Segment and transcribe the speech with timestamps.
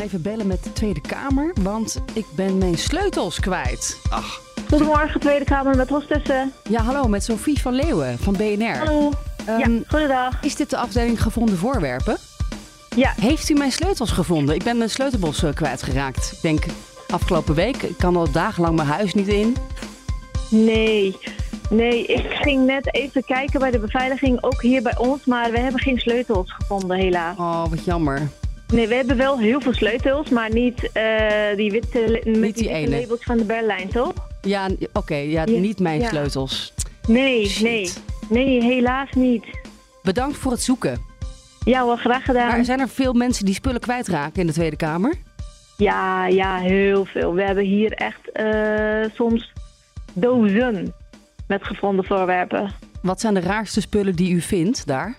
[0.00, 4.00] Gaan even bellen met de Tweede Kamer, want ik ben mijn sleutels kwijt.
[4.68, 6.52] Goedemorgen, Tweede Kamer met hostessen.
[6.68, 8.76] Ja, hallo, met Sophie van Leeuwen van BNR.
[8.78, 9.10] Hallo.
[9.46, 10.42] Ehm, ja, goedendag.
[10.42, 12.16] Is dit de afdeling gevonden voorwerpen?
[12.96, 14.54] Ja, Heeft u mijn sleutels gevonden?
[14.54, 16.32] Ik ben mijn sleutelbos eh, kwijtgeraakt.
[16.32, 16.64] Ik denk
[17.08, 17.82] afgelopen week.
[17.82, 19.56] Ik kan al dagenlang mijn huis niet in.
[20.50, 21.16] nee.
[21.70, 25.58] Nee, ik ging net even kijken bij de beveiliging, ook hier bij ons, maar we
[25.58, 27.36] hebben geen sleutels gevonden, helaas.
[27.36, 28.28] Oh, wat jammer.
[28.72, 32.68] Nee, we hebben wel heel veel sleutels, maar niet eh, die witte, met die die
[32.72, 34.12] witte labels van de Berlijn, toch?
[34.42, 36.08] Ja, oké, ja, Ja, niet mijn ja.
[36.08, 36.72] sleutels.
[37.06, 37.62] Nee, Shit.
[37.62, 37.90] nee.
[38.28, 39.44] Nee, helaas niet.
[40.02, 41.00] Bedankt voor het zoeken.
[41.64, 42.48] Ja, wel graag gedaan.
[42.48, 45.14] Maar zijn er veel mensen die spullen kwijtraken in de Tweede Kamer?
[45.76, 47.34] Ja, ja, heel veel.
[47.34, 49.52] We hebben hier echt eh, soms
[50.12, 50.94] dozen
[51.46, 52.70] met gevonden voorwerpen.
[53.02, 55.14] Wat zijn de raarste spullen die u vindt daar?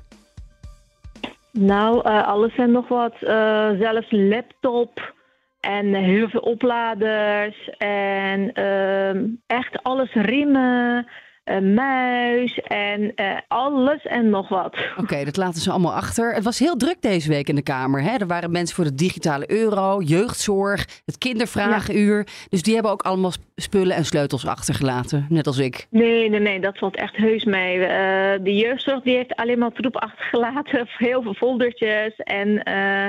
[1.51, 3.13] Nou, eh, alles en nog wat.
[3.21, 5.13] Eh, zelfs laptop
[5.59, 11.07] en heel veel opladers en ehm, echt alles riemen,
[11.55, 14.77] een muis en eh, alles en nog wat.
[14.97, 16.33] Oké, dat laten ze allemaal achter.
[16.33, 18.01] Het was heel druk deze week in de Kamer.
[18.01, 18.17] Hè?
[18.17, 22.27] Er waren mensen voor de digitale euro, jeugdzorg, het kindervragenuur.
[22.49, 25.87] Dus die hebben ook allemaal sp- spullen en sleutels achtergelaten, net als ik.
[25.89, 27.79] Nee, nee, nee, dat valt echt heus mee.
[27.85, 30.87] Eh, de jeugdzorg die heeft alleen maar troep achtergelaten.
[30.97, 33.07] Heel veel foldertjes en eh,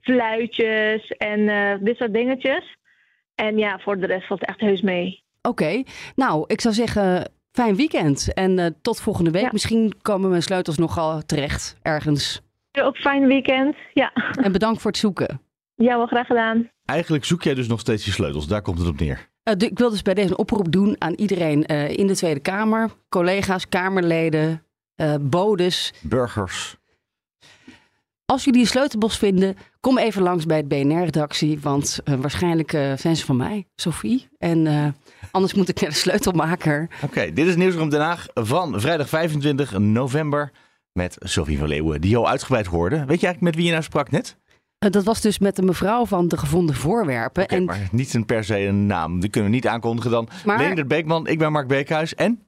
[0.00, 2.76] fluitjes en dit soort dingetjes.
[3.34, 5.22] En ja, voor de rest valt echt heus mee.
[5.48, 5.82] Oké,
[6.16, 8.34] nou, ik zou zeggen, fijn weekend.
[8.34, 9.42] En eh, tot volgende week.
[9.42, 9.48] Ja.
[9.52, 12.40] Misschien komen mijn sleutels nogal terecht ergens.
[12.80, 13.76] Ook fijn weekend.
[13.94, 15.40] Ja, En bedankt voor het zoeken.
[15.74, 16.70] ja wel graag gedaan.
[16.84, 18.46] Eigenlijk zoek jij dus nog steeds je sleutels.
[18.46, 19.30] Daar komt het op neer.
[19.42, 22.14] Eh, de- ik wil dus bij deze een oproep doen aan iedereen eh, in de
[22.16, 22.90] Tweede Kamer.
[23.08, 24.62] Collega's, Kamerleden,
[24.94, 25.92] eh, bodes.
[26.00, 26.76] Burgers.
[28.32, 31.60] Als jullie een sleutelbos vinden, kom even langs bij het BNR-redactie.
[31.60, 34.28] Want eh, waarschijnlijk eh, zijn ze van mij, Sophie.
[34.38, 34.86] En eh,
[35.30, 36.88] anders moet ik naar de sleutelmaker.
[37.02, 40.50] Oké, dit is Nieuwsroom Den Haag van vrijdag 25 november.
[40.92, 42.96] Met Sophie van Leeuwen, die je al uitgebreid hoorde.
[42.96, 44.36] Weet je eigenlijk met wie je nou sprak net?
[44.78, 47.48] Dat was dus met de mevrouw van de gevonden voorwerpen.
[47.48, 49.20] En, maar niet een per se een naam.
[49.20, 50.28] Die kunnen we niet aankondigen dan.
[50.44, 52.14] Maar- Leendert Beekman, ik ben Mark Beekhuis.
[52.14, 52.46] En?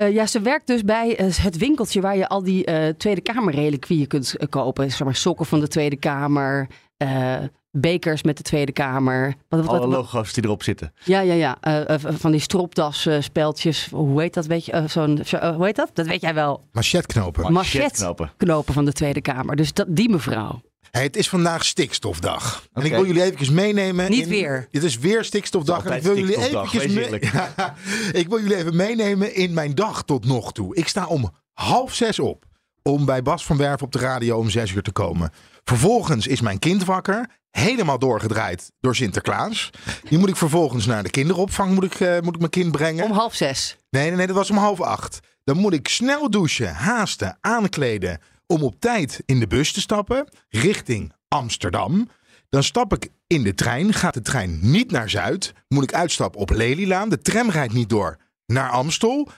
[0.00, 3.20] Eh, ja, ze werkt dus bij eh, het winkeltje waar je al die eh, Tweede
[3.20, 4.90] Kamer-reliquieën kunt eh, kopen.
[4.90, 7.36] Zeg maar sokken van de Tweede Kamer, eh,
[7.70, 9.34] bekers met de Tweede Kamer.
[9.48, 10.92] Wat, wat- Alle wat- logo's die erop zitten.
[11.04, 11.56] Ja, ja, ja.
[11.98, 13.88] Van die stropdas, speltjes.
[13.90, 14.46] Hoe heet dat?
[14.46, 14.84] Weet je?
[14.86, 15.90] Zo'n, zo- hoe heet dat?
[15.94, 16.62] Dat weet jij wel.
[16.72, 17.52] Machetknopen.
[17.52, 18.30] Machetknopen.
[18.36, 19.56] Knopen van de Tweede Kamer.
[19.56, 20.60] Dus dat, die mevrouw.
[20.90, 22.64] Hey, het is vandaag stikstofdag.
[22.72, 24.10] En ik wil jullie even meenemen.
[24.10, 24.68] Niet in- weer.
[24.70, 25.84] Het is weer stikstofdag.
[25.84, 26.84] En ik wil, jullie eventjes
[28.22, 30.76] ik wil jullie even meenemen in mijn dag tot nog toe.
[30.76, 32.44] Ik sta om half zes op.
[32.82, 35.30] Om bij Bas van Werf op de radio om zes uur te komen.
[35.64, 37.26] Vervolgens is mijn kind wakker.
[37.50, 39.70] Helemaal doorgedraaid door Sinterklaas.
[40.08, 43.04] Die moet ik vervolgens naar de kinderopvang moet ik, eh, moet ik mijn kind brengen.
[43.04, 43.76] Om half zes.
[43.90, 45.20] Nee, nee, nee, dat was om half acht.
[45.44, 48.18] Dan moet ik snel douchen, haasten, aankleden
[48.50, 52.08] om op tijd in de bus te stappen richting Amsterdam.
[52.48, 55.52] Dan stap ik in de trein, gaat de trein niet naar Zuid.
[55.68, 57.08] Moet ik uitstappen op Lelylaan.
[57.08, 58.16] De tram rijdt niet door
[58.46, 59.28] naar Amstel.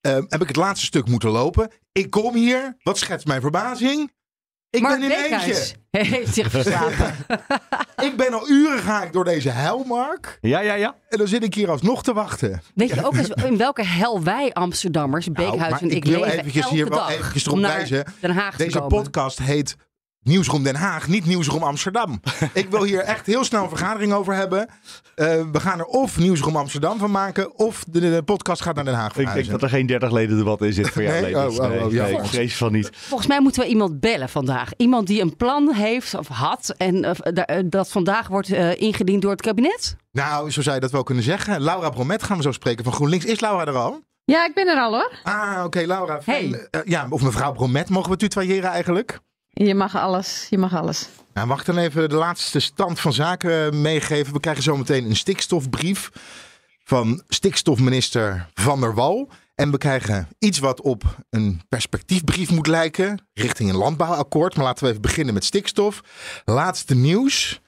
[0.00, 1.70] Ehm, heb ik het laatste stuk moeten lopen.
[1.92, 4.12] Ik kom hier, wat schetst mijn verbazing?
[4.76, 5.74] Ik Mark ben in eentje.
[5.90, 7.14] Heeft zich verslapen.
[8.04, 10.38] Ik ben al uren ga ik door deze hel, Mark.
[10.40, 10.94] Ja, ja, ja.
[11.08, 12.62] En dan zit ik hier alsnog te wachten.
[12.74, 16.20] Weet je ook eens in welke hel wij Amsterdammers, Beekhuis Nou, en ik, ik wil
[16.20, 18.04] leven eventjes hier wel eventjes erop wijzen.
[18.20, 19.02] Den Haag te Deze komen.
[19.02, 19.76] podcast heet
[20.26, 22.20] Nieuwsroom Den Haag, niet Nieuwsroom Amsterdam.
[22.52, 24.68] ik wil hier echt heel snel een vergadering over hebben.
[25.14, 28.84] Eh, we gaan er of Nieuwsroom Amsterdam van maken, of de, de podcast gaat naar
[28.84, 31.22] Den Haag Ik denk dat er geen 30 leden debat in zit voor jouw Nee?
[31.34, 31.58] levens.
[31.58, 32.02] Oh, oh, Nee, oh, ja.
[32.04, 32.90] nee, ik vrees van niet.
[32.92, 34.70] Volgens mij moeten we iemand bellen vandaag.
[34.76, 38.48] Iemand die een plan heeft of had en eh, eh, dat vandaag wordt
[38.78, 39.96] ingediend door het kabinet.
[40.12, 41.60] Nou, zo zou je dat wel kunnen zeggen.
[41.62, 43.24] Laura Bromet gaan we zo spreken van GroenLinks.
[43.24, 44.00] Is Laura er al?
[44.24, 45.12] Ja, ik ben er al hoor.
[45.22, 46.22] Ah, oké, Laura.
[46.22, 46.50] fijn.
[46.70, 46.82] Hey.
[46.84, 49.18] Ja, of mevrouw Bromet mogen we tutoyeren eigenlijk?
[49.64, 51.08] Je mag alles, je mag alles.
[51.34, 54.32] Nou, mag dan even de laatste stand van zaken meegeven?
[54.32, 56.10] We krijgen zometeen een stikstofbrief
[56.84, 59.28] van stikstofminister Van der Wal.
[59.54, 64.56] En we krijgen iets wat op een perspectiefbrief moet lijken, richting een landbouwakkoord.
[64.56, 66.00] Maar laten we even beginnen met stikstof.
[66.44, 67.60] Laatste nieuws,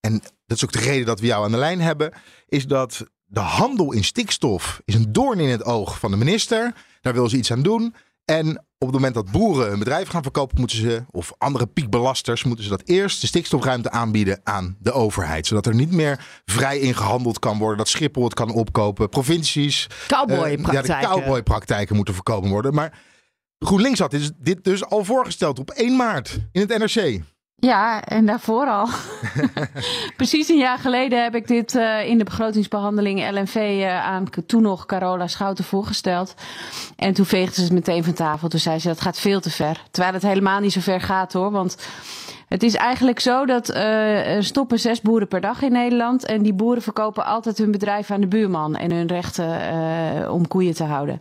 [0.00, 0.12] en
[0.46, 2.12] dat is ook de reden dat we jou aan de lijn hebben,
[2.46, 6.74] is dat de handel in stikstof is een doorn in het oog van de minister.
[7.00, 7.94] Daar wil ze iets aan doen.
[8.26, 12.44] En op het moment dat boeren hun bedrijf gaan verkopen, moeten ze, of andere piekbelasters,
[12.44, 15.46] moeten ze dat eerst de stikstofruimte aanbieden aan de overheid.
[15.46, 17.78] Zodat er niet meer vrij in gehandeld kan worden.
[17.78, 19.08] Dat Schiphol het kan opkopen.
[19.08, 19.86] Provincies.
[20.06, 20.94] Cowboypraktijken.
[20.94, 22.74] Uh, ja, de cowboypraktijken moeten voorkomen worden.
[22.74, 22.98] Maar
[23.58, 27.22] GroenLinks had dit, dit dus al voorgesteld op 1 maart in het NRC.
[27.58, 28.88] Ja, en daarvoor al.
[30.16, 34.62] Precies een jaar geleden heb ik dit uh, in de begrotingsbehandeling LNV uh, aan toen
[34.62, 36.34] nog Carola Schouten voorgesteld.
[36.96, 38.48] En toen veegde ze het meteen van tafel.
[38.48, 39.82] Toen zei ze dat gaat veel te ver.
[39.90, 41.50] Terwijl het helemaal niet zo ver gaat hoor.
[41.50, 41.76] Want
[42.48, 46.24] het is eigenlijk zo dat uh, stoppen zes boeren per dag in Nederland.
[46.24, 50.48] En die boeren verkopen altijd hun bedrijf aan de buurman en hun rechten uh, om
[50.48, 51.18] koeien te houden.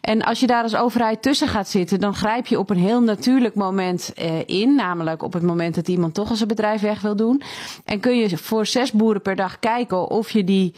[0.00, 3.02] En als je daar als overheid tussen gaat zitten, dan grijp je op een heel
[3.02, 4.74] natuurlijk moment uh, in.
[4.74, 7.42] Namelijk op het moment dat iemand toch al zijn bedrijf weg wil doen.
[7.84, 10.74] En kun je voor zes boeren per dag kijken of je die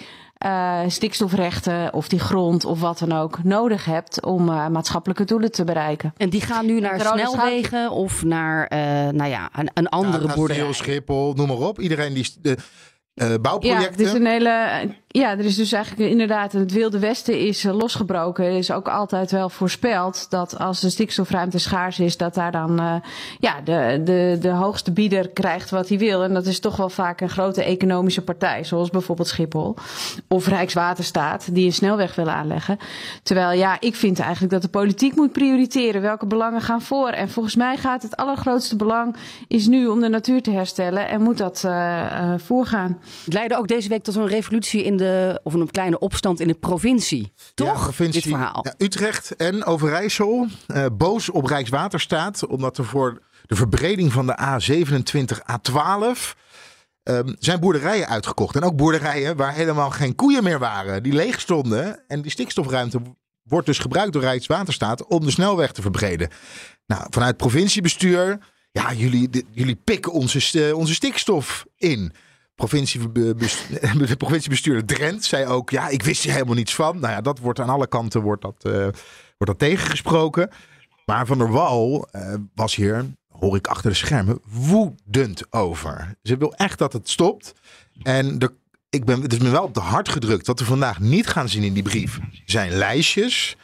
[0.46, 5.52] uh, stikstofrechten of die grond of wat dan ook nodig hebt om uh, maatschappelijke doelen
[5.52, 6.12] te bereiken.
[6.17, 8.79] En die gaan nu naar snelwegen of naar uh,
[9.12, 10.73] nou ja, een, een andere ja, boerderij?
[10.73, 11.81] Schiphol, noem maar op.
[11.81, 12.56] Iedereen die de,
[13.14, 13.82] bouwprojecten.
[13.82, 14.88] Ja, het is een hele
[15.19, 18.44] ja, er is dus eigenlijk inderdaad, het Wilde Westen is uh, losgebroken.
[18.44, 22.81] Er is ook altijd wel voorspeld dat als de stikstofruimte schaars is, dat daar dan
[22.81, 22.94] uh,
[23.41, 26.23] ja, de, de, de hoogste bieder krijgt wat hij wil.
[26.23, 29.75] En dat is toch wel vaak een grote economische partij, zoals bijvoorbeeld Schiphol
[30.29, 32.79] of Rijkswaterstaat, die een snelweg willen aanleggen.
[33.23, 37.09] Terwijl ja, ik vind eigenlijk dat de politiek moet prioriteren welke belangen gaan voor.
[37.09, 39.17] En volgens mij gaat het allergrootste belang
[39.49, 42.99] is nu om de natuur te herstellen en moet dat uh, voorgaan.
[43.25, 45.08] Het leidde ook deze week tot een revolutie in de,
[45.43, 47.33] of een kleine opstand in de provincie.
[47.55, 47.67] Toch?
[47.67, 48.61] Ja, provincie, dit verhaal.
[48.63, 52.47] Ja, Utrecht en Overijssel uh, boos op Rijkswaterstaat.
[52.47, 56.37] Omdat er voor de verbreding van de A27, A12
[57.03, 58.57] um, zijn boerderijen uitgekocht.
[58.57, 61.03] En ook boerderijen waar helemaal geen koeien meer waren.
[61.03, 62.01] Die leeg stonden.
[62.09, 63.01] En die stikstofruimte
[63.43, 66.29] wordt dus gebruikt door Rijkswaterstaat om de snelweg te verbreden.
[66.87, 68.39] Nou, vanuit provinciebestuur.
[68.73, 72.13] Ja, jullie, de, jullie pikken onze, onze stikstof in
[74.09, 77.01] de provinciebestuurder Drent zei ook: Ja, ik wist er helemaal niets van.
[77.01, 78.93] Nou ja, dat wordt aan alle kanten wordt dat, uh, wordt
[79.39, 80.51] dat tegengesproken.
[81.07, 86.15] Maar Van der Wal uh, was hier, hoor ik achter de schermen, woedend over.
[86.23, 87.55] Ze wil echt dat het stopt.
[88.03, 88.53] En de,
[88.91, 90.47] ik ben, het is me wel op de hart gedrukt.
[90.47, 93.57] Wat we vandaag niet gaan zien in die brief zijn lijstjes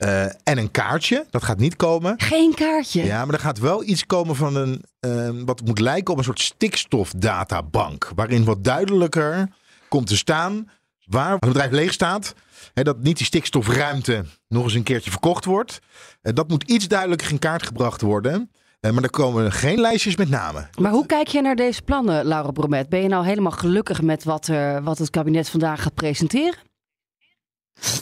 [0.00, 1.26] uh, en een kaartje.
[1.30, 2.14] Dat gaat niet komen.
[2.16, 3.04] Geen kaartje.
[3.04, 4.84] Ja, maar er gaat wel iets komen van een.
[5.00, 8.10] Uh, wat moet lijken op een soort stikstofdatabank.
[8.14, 9.48] Waarin wat duidelijker
[9.88, 10.70] komt te staan.
[11.04, 12.34] Waar het bedrijf leeg staat.
[12.74, 15.78] Hè, dat niet die stikstofruimte nog eens een keertje verkocht wordt.
[16.22, 18.50] Uh, dat moet iets duidelijker in kaart gebracht worden.
[18.80, 20.70] Uh, maar er komen geen lijstjes met namen.
[20.80, 22.88] Maar hoe kijk je naar deze plannen, Laura Bromet?
[22.88, 24.50] Ben je nou helemaal gelukkig met wat,
[24.82, 26.69] wat het kabinet vandaag gaat presenteren?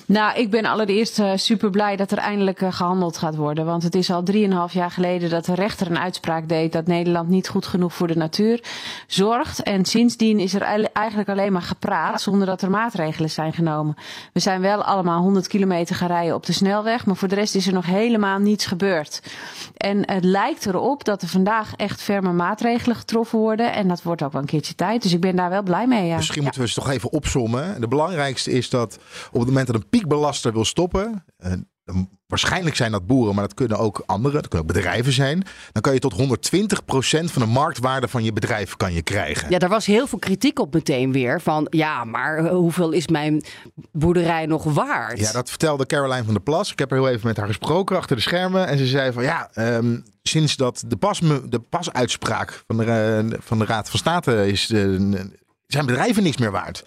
[0.09, 3.65] Nou, ik ben allereerst uh, super blij dat er eindelijk uh, gehandeld gaat worden.
[3.65, 7.29] Want het is al drieënhalf jaar geleden dat de rechter een uitspraak deed dat Nederland
[7.29, 8.65] niet goed genoeg voor de natuur
[9.07, 9.63] zorgt.
[9.63, 10.63] En sindsdien is er
[10.93, 13.97] eigenlijk alleen maar gepraat zonder dat er maatregelen zijn genomen.
[14.33, 17.55] We zijn wel allemaal 100 kilometer gaan rijden op de snelweg, maar voor de rest
[17.55, 19.23] is er nog helemaal niets gebeurd.
[19.77, 23.73] En het lijkt erop dat er vandaag echt ferme maatregelen getroffen worden.
[23.73, 25.03] En dat wordt ook wel een keertje tijd.
[25.03, 26.07] Dus ik ben daar wel blij mee.
[26.07, 26.17] Ja.
[26.17, 27.81] Misschien moeten we ze toch even opzommen.
[27.81, 28.99] De belangrijkste is dat
[29.33, 31.25] op het moment dat een piekbelaster wil stoppen.
[31.47, 31.53] Uh,
[32.27, 34.41] waarschijnlijk zijn dat boeren, maar dat kunnen ook anderen.
[34.41, 35.45] Dat kunnen ook bedrijven zijn.
[35.73, 36.19] Dan kan je tot 120%
[37.25, 39.51] van de marktwaarde van je bedrijf kan je krijgen.
[39.51, 41.41] Ja, daar was heel veel kritiek op meteen weer.
[41.41, 43.45] Van ja, maar hoeveel is mijn
[43.93, 45.19] boerderij nog waard?
[45.19, 46.73] Ja, dat vertelde Caroline van der Plas.
[46.73, 48.67] Ik heb er heel even met haar gesproken achter de schermen.
[48.67, 52.85] En ze zei van ja, um, sinds dat de, pas, de pasuitspraak van de,
[53.31, 55.15] uh, van de Raad van State is, uh,
[55.67, 56.85] zijn bedrijven niks meer waard.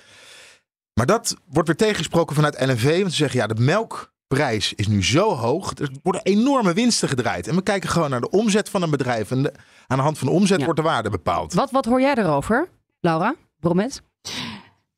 [1.01, 2.99] Maar dat wordt weer tegengesproken vanuit NNV.
[2.99, 5.73] Want ze zeggen ja, de melkprijs is nu zo hoog.
[5.77, 7.47] Er worden enorme winsten gedraaid.
[7.47, 9.31] En we kijken gewoon naar de omzet van een bedrijf.
[9.31, 9.53] En de,
[9.87, 10.65] aan de hand van de omzet ja.
[10.65, 11.53] wordt de waarde bepaald.
[11.53, 14.01] Wat, wat hoor jij erover, Laura Bromet?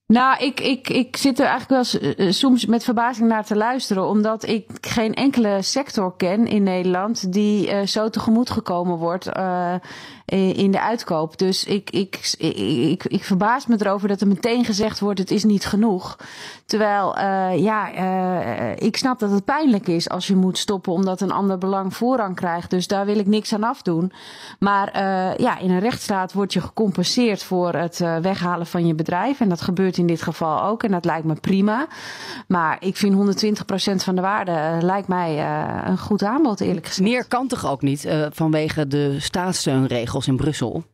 [0.07, 4.07] Nou, ik, ik, ik zit er eigenlijk wel uh, soms met verbazing naar te luisteren,
[4.07, 9.75] omdat ik geen enkele sector ken in Nederland die uh, zo tegemoet gekomen wordt uh,
[10.25, 11.37] in de uitkoop.
[11.37, 15.43] Dus ik, ik, ik, ik, verbaas me erover dat er meteen gezegd wordt: het is
[15.43, 16.17] niet genoeg.
[16.65, 17.19] Terwijl,
[17.57, 17.89] ja,
[18.75, 22.35] ik snap dat het pijnlijk is als je moet stoppen omdat een ander belang voorrang
[22.35, 22.69] krijgt.
[22.69, 24.11] Dus daar wil ik niks aan afdoen.
[24.59, 25.01] Maar
[25.41, 29.39] ja, in een rechtsstaat word je gecompenseerd voor het weghalen van je bedrijf.
[29.39, 30.83] En dat gebeurt in dit geval ook.
[30.83, 31.87] En dat lijkt me prima.
[32.47, 33.43] Maar ik vind
[33.93, 37.09] 120% van de waarde uh, lijkt mij uh, een goed aanbod, eerlijk gezegd.
[37.09, 39.19] Meer kan toch ook niet uh, vanwege de
[40.13, 40.92] staatssteunregels in Brussel?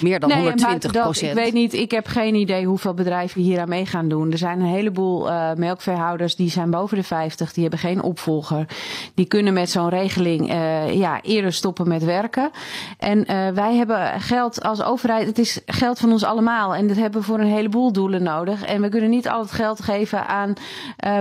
[0.00, 3.60] Meer dan nee, 120 dat, Ik weet niet, ik heb geen idee hoeveel bedrijven hier
[3.60, 4.32] aan mee gaan doen.
[4.32, 8.66] Er zijn een heleboel uh, melkveehouders die zijn boven de 50, die hebben geen opvolger.
[9.14, 12.50] Die kunnen met zo'n regeling uh, ja, eerder stoppen met werken.
[12.98, 16.74] En uh, wij hebben geld als overheid, het is geld van ons allemaal.
[16.74, 18.64] En dat hebben we voor een heleboel doelen nodig.
[18.64, 20.54] En we kunnen niet al het geld geven aan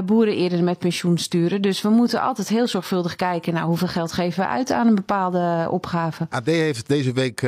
[0.05, 1.61] boeren eerder met pensioen sturen.
[1.61, 4.95] Dus we moeten altijd heel zorgvuldig kijken naar hoeveel geld geven we uit aan een
[4.95, 6.27] bepaalde opgave.
[6.29, 7.41] AD heeft deze week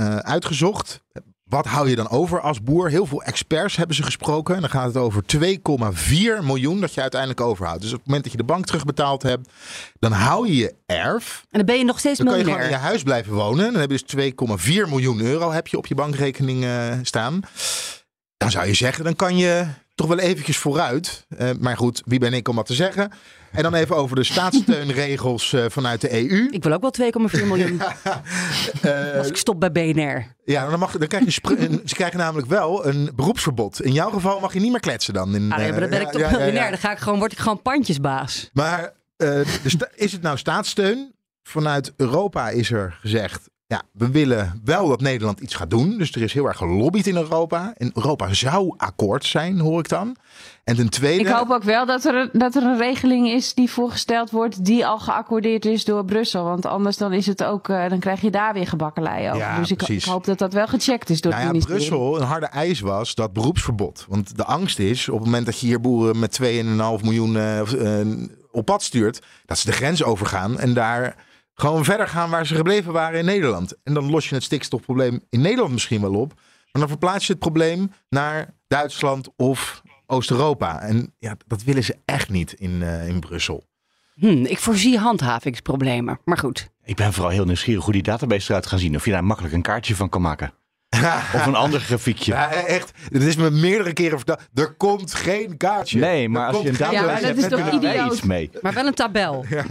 [0.00, 1.00] uh, uitgezocht.
[1.44, 2.88] Wat hou je dan over als boer?
[2.88, 4.54] Heel veel experts hebben ze gesproken.
[4.54, 7.82] En dan gaat het over 2,4 miljoen dat je uiteindelijk overhoudt.
[7.82, 9.48] Dus op het moment dat je de bank terugbetaald hebt,
[9.98, 11.40] dan hou je je erf.
[11.50, 12.66] En dan ben je nog steeds Dan kan je miljonair.
[12.66, 13.72] gewoon in je huis blijven wonen.
[13.72, 14.32] Dan heb je dus
[14.84, 17.40] 2,4 miljoen euro heb je op je bankrekening uh, staan.
[18.36, 21.26] Dan zou je zeggen, dan kan je toch wel eventjes vooruit.
[21.28, 23.12] Uh, maar goed, wie ben ik om wat te zeggen?
[23.52, 26.48] En dan even over de staatssteunregels uh, vanuit de EU.
[26.50, 27.80] Ik wil ook wel 2,4 miljoen.
[28.84, 30.34] uh, Als ik stop bij BNR.
[30.44, 31.30] Ja, dan, mag, dan krijg je
[31.84, 33.82] ze krijgen namelijk wel een beroepsverbod.
[33.82, 35.34] In jouw geval mag je niet meer kletsen dan.
[35.34, 36.54] In, ah, nee, maar dan ben ik toch miljonair.
[36.54, 38.50] Ja, ja, dan ga ik gewoon, word ik gewoon pandjesbaas.
[38.52, 38.92] Maar
[39.94, 41.14] is het nou staatssteun?
[41.42, 45.98] Vanuit Europa is er gezegd, ja, we willen wel dat Nederland iets gaat doen.
[45.98, 47.74] Dus er is heel erg gelobbyd in Europa.
[47.76, 50.16] En Europa zou akkoord zijn, hoor ik dan.
[50.70, 51.20] En ten tweede...
[51.20, 54.64] Ik hoop ook wel dat er, dat er een regeling is die voorgesteld wordt...
[54.64, 56.44] die al geaccordeerd is door Brussel.
[56.44, 57.68] Want anders dan is het ook...
[57.68, 59.38] Uh, dan krijg je daar weer gebakkelei over.
[59.38, 61.98] Ja, dus ik, ik, hoop dat dat wel gecheckt is door nou het ja, ministerie.
[61.98, 64.06] Brussel, een harde eis was dat beroepsverbod.
[64.08, 66.46] Want de angst is, op het moment dat je hier boeren met 2,5
[67.04, 69.22] miljoen uh, uh, op pad stuurt...
[69.46, 71.16] dat ze de grens overgaan en daar
[71.54, 73.74] gewoon verder gaan waar ze gebleven waren in Nederland.
[73.84, 76.32] En dan los je het stikstofprobleem in Nederland misschien wel op.
[76.72, 80.80] Maar dan verplaats je het probleem naar Duitsland of Oost-Europa.
[80.80, 83.64] En ja, dat willen ze echt niet in, uh, in Brussel.
[84.14, 86.70] Hm, ik voorzie handhavingsproblemen, maar goed.
[86.84, 88.96] Ik ben vooral heel nieuwsgierig hoe die database eruit gaan zien.
[88.96, 90.52] Of je daar makkelijk een kaartje van kan maken.
[91.34, 92.32] of een ander grafiekje.
[92.32, 92.92] Ja, echt.
[93.12, 94.40] Het is me meerdere keren verteld.
[94.54, 95.98] Er komt geen kaartje.
[95.98, 98.12] Nee, maar er als je een database ja, hebt, is toch kunnen wij idioot?
[98.12, 98.50] iets mee.
[98.60, 99.44] Maar wel een tabel.
[99.48, 99.64] Ja.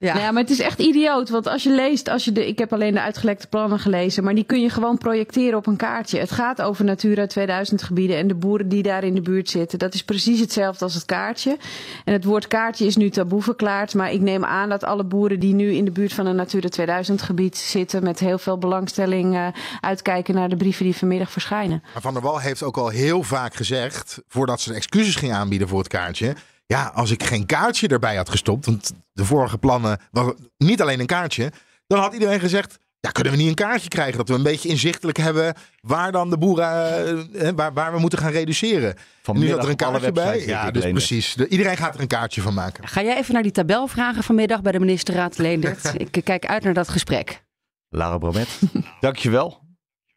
[0.00, 0.12] Ja.
[0.12, 1.28] Nou ja, maar het is echt idioot.
[1.28, 4.34] Want als je leest, als je de, ik heb alleen de uitgelekte plannen gelezen, maar
[4.34, 6.18] die kun je gewoon projecteren op een kaartje.
[6.18, 9.78] Het gaat over Natura 2000 gebieden en de boeren die daar in de buurt zitten.
[9.78, 11.56] Dat is precies hetzelfde als het kaartje.
[12.04, 13.94] En het woord kaartje is nu taboe verklaard.
[13.94, 16.68] Maar ik neem aan dat alle boeren die nu in de buurt van een Natura
[16.68, 19.46] 2000 gebied zitten, met heel veel belangstelling uh,
[19.80, 21.82] uitkijken naar de brieven die vanmiddag verschijnen.
[21.92, 25.68] Maar Van der Wal heeft ook al heel vaak gezegd, voordat ze excuses ging aanbieden
[25.68, 26.34] voor het kaartje.
[26.68, 31.00] Ja, als ik geen kaartje erbij had gestopt, want de vorige plannen was niet alleen
[31.00, 31.52] een kaartje,
[31.86, 34.68] dan had iedereen gezegd, ja, kunnen we niet een kaartje krijgen dat we een beetje
[34.68, 38.94] inzichtelijk hebben waar dan de boeren, eh, waar, waar we moeten gaan reduceren.
[39.24, 40.46] En nu zat er een kaartje bij.
[40.46, 41.34] Ja, dus precies.
[41.34, 42.88] De, iedereen gaat er een kaartje van maken.
[42.88, 45.92] Ga jij even naar die tabel vragen vanmiddag bij de ministerraad Leendert?
[46.12, 47.44] ik kijk uit naar dat gesprek.
[47.88, 48.48] Lara Bromet,
[49.00, 49.60] dankjewel.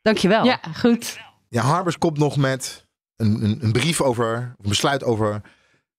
[0.02, 0.46] Dankjewel.
[0.46, 1.20] Ja, goed.
[1.50, 5.42] Ja, Harbers komt nog met een, een, een brief over, een besluit over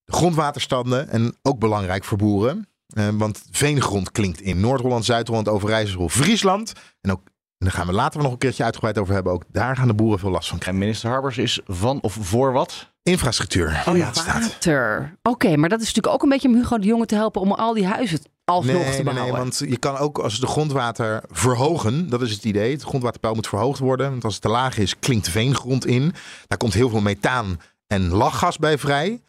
[0.05, 2.67] de grondwaterstanden en ook belangrijk voor boeren.
[2.99, 6.73] Uh, want veengrond klinkt in Noord-Holland, Zuid-Holland, Overijssel, Friesland.
[7.01, 9.33] En ook, en daar gaan we later nog een keertje uitgebreid over hebben.
[9.33, 10.81] Ook daar gaan de boeren veel last van krijgen.
[10.81, 12.91] En minister Harbers is van of voor wat?
[13.03, 13.83] Infrastructuur.
[13.89, 15.17] Oh ja, het water.
[15.23, 17.41] Oké, okay, maar dat is natuurlijk ook een beetje om Hugo de Jonge te helpen
[17.41, 19.33] om al die huizen alsnog nee, te behouden.
[19.33, 22.73] Nee, want je kan ook als de grondwater verhogen, dat is het idee.
[22.73, 24.11] Het grondwaterpeil moet verhoogd worden.
[24.11, 26.15] Want als het te laag is, klinkt veengrond in.
[26.47, 29.23] Daar komt heel veel methaan en lachgas bij vrij.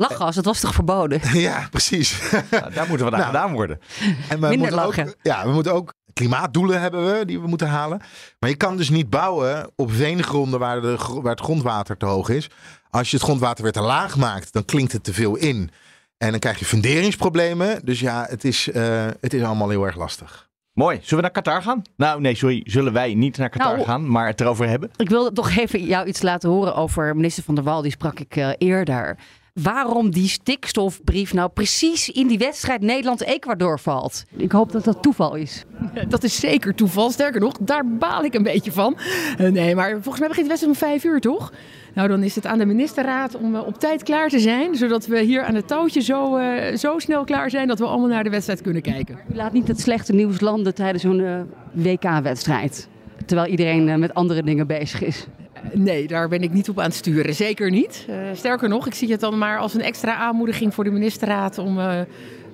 [0.00, 1.20] Lachgas, dat was toch verboden?
[1.48, 2.30] Ja, precies.
[2.50, 3.80] Nou, daar moet wat aan nou, gedaan worden.
[4.28, 5.06] En we Minder moeten lachen.
[5.06, 8.00] Ook, ja, we moeten ook klimaatdoelen hebben we die we moeten halen.
[8.38, 12.28] Maar je kan dus niet bouwen op veengronden waar, de, waar het grondwater te hoog
[12.28, 12.50] is.
[12.90, 15.70] Als je het grondwater weer te laag maakt, dan klinkt het te veel in.
[16.16, 17.80] En dan krijg je funderingsproblemen.
[17.84, 20.48] Dus ja, het is, uh, het is allemaal heel erg lastig.
[20.72, 20.98] Mooi.
[21.02, 21.82] Zullen we naar Qatar gaan?
[21.96, 22.60] Nou, nee, sorry.
[22.64, 24.90] Zullen wij niet naar Qatar Nou, gaan, maar het erover hebben?
[24.96, 27.82] Ik wil toch even jou iets laten horen over minister Van der Wal.
[27.82, 29.16] Die sprak ik uh, eerder.
[29.62, 34.24] Waarom die stikstofbrief nou precies in die wedstrijd Nederland-Ecuador valt.
[34.36, 35.64] Ik hoop dat dat toeval is.
[36.08, 37.10] Dat is zeker toeval.
[37.10, 38.96] Sterker nog, daar baal ik een beetje van.
[39.40, 41.52] Uh, nee, maar volgens mij begint de wedstrijd om vijf uur, toch?
[41.94, 44.76] Nou, dan is het aan de ministerraad om uh, op tijd klaar te zijn.
[44.76, 48.08] Zodat we hier aan het touwtje zo, uh, zo snel klaar zijn dat we allemaal
[48.08, 49.18] naar de wedstrijd kunnen kijken.
[49.32, 52.88] U laat niet het slechte nieuws landen tijdens zo'n WK-wedstrijd.
[53.26, 55.26] Terwijl iedereen met andere dingen bezig is.
[55.72, 57.34] Nee, daar ben ik niet op aan het sturen.
[57.34, 58.06] Zeker niet.
[58.10, 61.58] Uh, sterker nog, ik zie het dan maar als een extra aanmoediging voor de ministerraad
[61.58, 62.00] om uh,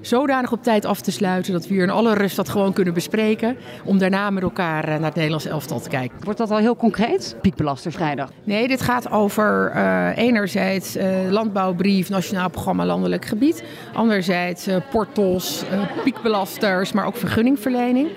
[0.07, 2.95] zodanig op tijd af te sluiten dat we hier in alle rust dat gewoon kunnen
[2.95, 3.57] bespreken.
[3.85, 6.19] Om daarna met elkaar eh, naar het Nederlands elftal te kijken.
[6.21, 7.37] Wordt dat al heel concreet?
[7.41, 8.31] Piekbelaster vrijdag.
[8.45, 13.65] Nee, dit gaat over uh, enerzijds uh, landbouwbrief, nationaal programma landelijk gebied.
[13.93, 15.65] Anderzijds uh, portals,
[16.05, 18.09] piekbelasters, maar ook vergunningverlening.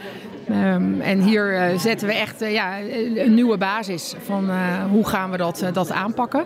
[0.50, 2.80] Um, en hier uh, zetten we echt uh, ja,
[3.16, 6.46] een nieuwe basis van uh, hoe gaan we dat, dat aanpakken.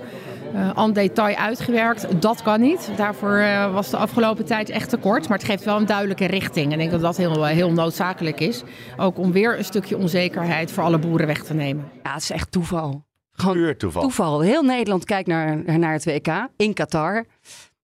[0.76, 2.90] en detail uitgewerkt, dat kan niet.
[2.96, 5.28] Daarvoor was de afgelopen tijd echt te kort.
[5.28, 6.66] Maar het geeft wel een duidelijke richting.
[6.66, 8.64] En ik denk dat dat heel, heel noodzakelijk is.
[8.98, 11.90] Ook om weer een stukje onzekerheid voor alle boeren weg te nemen.
[12.04, 13.06] Ja, het is echt toeval.
[13.32, 14.02] Gewoon Puur toeval.
[14.02, 14.42] toeval.
[14.42, 17.26] Heel Nederland kijkt naar, naar het WK in Qatar.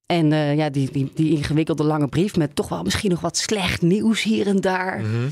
[0.05, 3.37] En uh, ja, die, die, die ingewikkelde lange brief met toch wel misschien nog wat
[3.37, 4.99] slecht nieuws hier en daar.
[4.99, 5.29] Mm -hmm.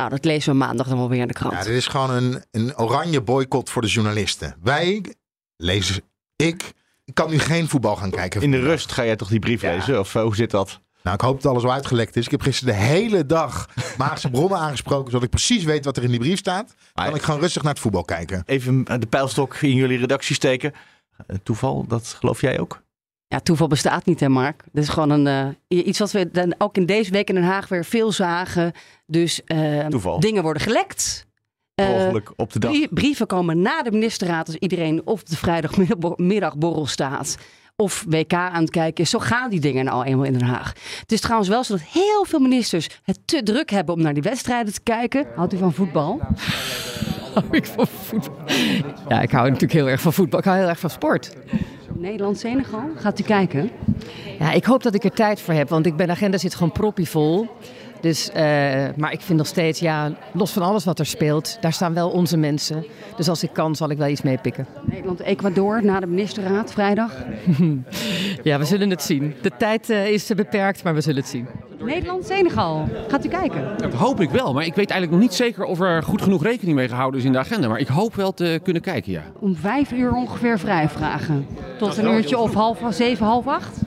[0.00, 1.54] Nou, dat lezen we maandag dan wel weer in de krant.
[1.54, 4.54] Ja, dit is gewoon een, een oranje boycott voor de journalisten.
[4.62, 5.14] Wij,
[5.56, 6.02] lezen,
[6.36, 6.72] ik,
[7.04, 8.42] ik kan nu geen voetbal gaan kijken.
[8.42, 9.74] In de rust ga jij toch die brief ja.
[9.74, 9.98] lezen?
[9.98, 10.80] Of uh, hoe zit dat?
[11.02, 12.24] Nou, ik hoop dat alles wel uitgelekt is.
[12.24, 16.02] Ik heb gisteren de hele dag Maagse bronnen aangesproken, zodat ik precies weet wat er
[16.02, 16.74] in die brief staat.
[16.94, 18.42] Dan kan ik gewoon rustig naar het voetbal kijken.
[18.46, 20.72] Even de pijlstok in jullie redactie steken.
[21.26, 22.82] Uh, toeval, dat geloof jij ook?
[23.32, 24.64] Ja, toeval bestaat niet, hè, Mark?
[24.72, 27.44] Dat is gewoon een, uh, iets wat we dan ook in deze week in Den
[27.44, 28.72] Haag weer veel zagen.
[29.06, 29.86] Dus uh,
[30.18, 31.26] dingen worden gelekt.
[31.74, 32.88] Uh, op de dag.
[32.90, 37.36] Brieven komen na de ministerraad als iedereen op de vrijdagmiddagborrel staat.
[37.76, 39.10] Of WK aan het kijken is.
[39.10, 40.72] Zo gaan die dingen nou eenmaal in Den Haag.
[41.00, 44.14] Het is trouwens wel zo dat heel veel ministers het te druk hebben om naar
[44.14, 45.26] die wedstrijden te kijken.
[45.34, 46.20] Houdt u van voetbal?
[47.34, 48.36] Hou ik van voetbal?
[49.08, 50.38] Ja, ik hou natuurlijk heel erg van voetbal.
[50.38, 51.32] Ik hou heel erg van sport.
[51.94, 52.90] Nederland-Senegal.
[52.96, 53.70] Gaat u kijken?
[54.38, 56.72] Ja, ik hoop dat ik er tijd voor heb, want ik ben agenda zit gewoon
[56.72, 57.48] proppievol.
[58.00, 58.34] Dus, uh,
[58.96, 62.10] maar ik vind nog steeds, ja, los van alles wat er speelt, daar staan wel
[62.10, 62.84] onze mensen.
[63.16, 64.66] Dus als ik kan, zal ik wel iets meepikken.
[64.82, 67.12] Nederland-Ecuador na de ministerraad vrijdag?
[68.42, 69.34] ja, we zullen het zien.
[69.42, 71.46] De tijd uh, is beperkt, maar we zullen het zien.
[71.84, 72.88] Nederland-Senegal.
[73.08, 73.74] Gaat u kijken?
[73.76, 76.42] Dat hoop ik wel, maar ik weet eigenlijk nog niet zeker of er goed genoeg
[76.42, 77.68] rekening mee gehouden is in de agenda.
[77.68, 79.22] Maar ik hoop wel te kunnen kijken, ja.
[79.38, 81.46] Om vijf uur ongeveer vrijvragen.
[81.78, 83.78] Tot een uurtje of half zeven, half acht?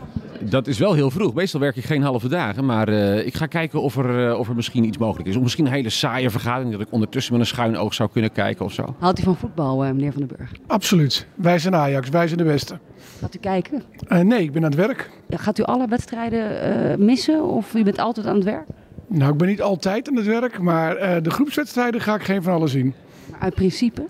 [0.49, 1.33] Dat is wel heel vroeg.
[1.33, 2.65] Meestal werk ik geen halve dagen.
[2.65, 5.35] Maar uh, ik ga kijken of er, uh, of er misschien iets mogelijk is.
[5.35, 6.71] Of misschien een hele saaie vergadering.
[6.71, 8.95] Dat ik ondertussen met een schuin oog zou kunnen kijken of zo.
[8.99, 10.51] Houdt u van voetbal, uh, meneer Van den Burg?
[10.67, 11.27] Absoluut.
[11.35, 12.09] Wij zijn Ajax.
[12.09, 12.79] Wij zijn de beste.
[13.19, 13.83] Gaat u kijken?
[14.21, 15.09] nee, ik ben aan het werk.
[15.29, 17.43] Gaat u alle wedstrijden missen?
[17.45, 18.67] Of u bent altijd aan het werk?
[19.07, 20.59] Nou, ik ben niet altijd aan het werk.
[20.59, 22.93] Maar de groepswedstrijden ga ik geen van alle zien.
[23.31, 24.05] Maar uit principe?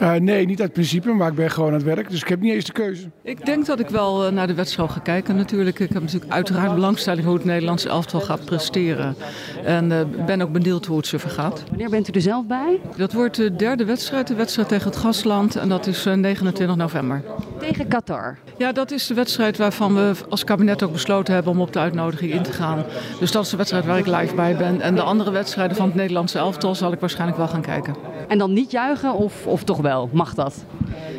[0.00, 2.10] Uh, nee, niet uit principe, maar ik ben gewoon aan het werk.
[2.10, 3.10] Dus ik heb niet eens de keuze.
[3.22, 5.78] Ik denk dat ik wel uh, naar de wedstrijd ga kijken natuurlijk.
[5.78, 9.16] Ik heb natuurlijk uiteraard belangstelling hoe het Nederlandse elftal gaat presteren.
[9.64, 11.64] En uh, ben ook benieuwd hoe het ze vergaat.
[11.68, 12.80] Wanneer bent u er zelf bij?
[12.96, 14.26] Dat wordt de derde wedstrijd.
[14.26, 15.56] De wedstrijd tegen het Gastland.
[15.56, 17.22] En dat is 29 november.
[17.58, 18.38] Tegen Qatar?
[18.58, 21.78] Ja, dat is de wedstrijd waarvan we als kabinet ook besloten hebben om op de
[21.78, 22.84] uitnodiging in te gaan.
[23.20, 24.80] Dus dat is de wedstrijd waar ik live bij ben.
[24.80, 27.94] En de andere wedstrijden van het Nederlandse elftal zal ik waarschijnlijk wel gaan kijken.
[28.28, 30.08] En dan niet juichen of, of toch wel?
[30.12, 30.64] Mag dat?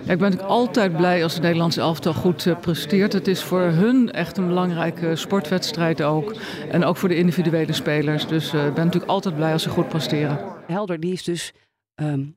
[0.05, 3.13] Ja, ik ben natuurlijk altijd blij als het Nederlandse elftal goed uh, presteert.
[3.13, 6.35] Het is voor hun echt een belangrijke sportwedstrijd ook.
[6.71, 8.27] En ook voor de individuele spelers.
[8.27, 10.39] Dus uh, ik ben natuurlijk altijd blij als ze goed presteren.
[10.67, 11.53] Helder, die is dus
[11.95, 12.35] um,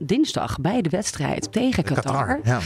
[0.00, 2.02] dinsdag bij de wedstrijd tegen Qatar.
[2.02, 2.60] Qatar ja.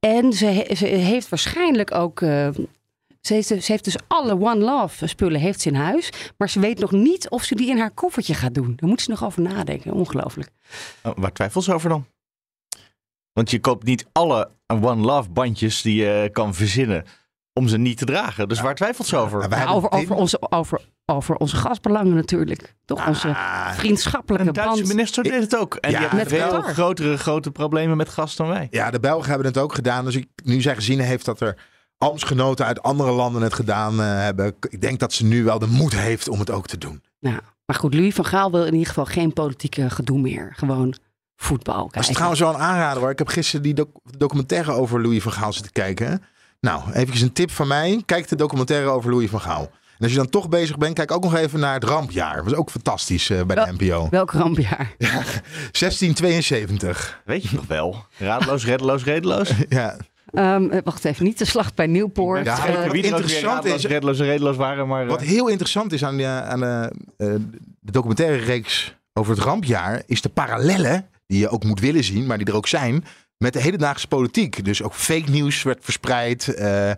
[0.00, 2.20] En ze, ze, heeft waarschijnlijk ook...
[2.20, 2.48] Uh,
[3.20, 6.10] ze heeft, ze heeft, dus alle One Love spullen heeft ze in huis.
[6.36, 8.72] Maar ze weet nog niet of ze die in haar koffertje gaat doen.
[8.76, 9.92] Daar moet ze nog over nadenken.
[9.92, 10.50] Ongelooflijk.
[11.02, 12.06] Oh, waar twijfelt ze over dan?
[13.38, 17.04] Want je koopt niet alle One Love bandjes die je kan verzinnen
[17.52, 18.48] om ze niet te dragen.
[18.48, 19.50] Dus waar twijfelt ze over?
[19.50, 22.74] Ja, over, over, onze, over, over onze gasbelangen natuurlijk.
[22.84, 23.36] Toch onze
[23.72, 24.88] vriendschappelijke Een Duitse band.
[24.88, 25.74] minister deed het ook.
[25.74, 28.68] En Ja, die heeft met veel grotere grote problemen met gas dan wij.
[28.70, 30.04] Ja, de Belgen hebben het ook gedaan.
[30.04, 31.56] Dus ik, nu zij gezien heeft dat er
[31.98, 34.54] ambtsgenoten uit andere landen het gedaan eh, hebben.
[34.68, 37.02] Ik denk dat ze nu wel de moed heeft om het ook te doen.
[37.18, 40.52] Ja, maar goed, Louis van Gaal wil in ieder geval geen politieke gedoe meer.
[40.56, 40.94] Gewoon
[41.42, 42.14] voetbal Dat is kijken.
[42.14, 43.10] trouwens wel een aanrader hoor.
[43.10, 46.22] Ik heb gisteren die doc- documentaire over Louis van Gaal zitten kijken.
[46.60, 48.02] Nou, even een tip van mij.
[48.06, 49.70] Kijk de documentaire over Louis van Gaal.
[49.98, 52.34] En als je dan toch bezig bent, kijk ook nog even naar het rampjaar.
[52.36, 54.06] Dat was ook fantastisch eh, bij de NPO.
[54.10, 54.94] Welk rampjaar?
[55.72, 57.20] 1672.
[57.24, 58.04] Weet je nog wel?
[58.18, 59.50] Raadloos, reddeloos, redeloos.
[59.68, 59.96] Ja,
[60.32, 62.44] Ehm, eh, wacht even, niet de slag bij Nieuwpoort.
[62.44, 64.88] Ja, wat er interessant is- reddeloos redeloos waren.
[64.88, 67.26] Maar, Wat eh, heel interessant is aan, de, aan de, eh,
[67.80, 72.26] de documentaire reeks over het rampjaar, is de parallellen die je ook moet willen zien,
[72.26, 73.04] maar die er ook zijn,
[73.36, 74.64] met de hedendaagse politiek.
[74.64, 76.48] Dus ook fake nieuws werd verspreid.
[76.54, 76.96] eh, eh,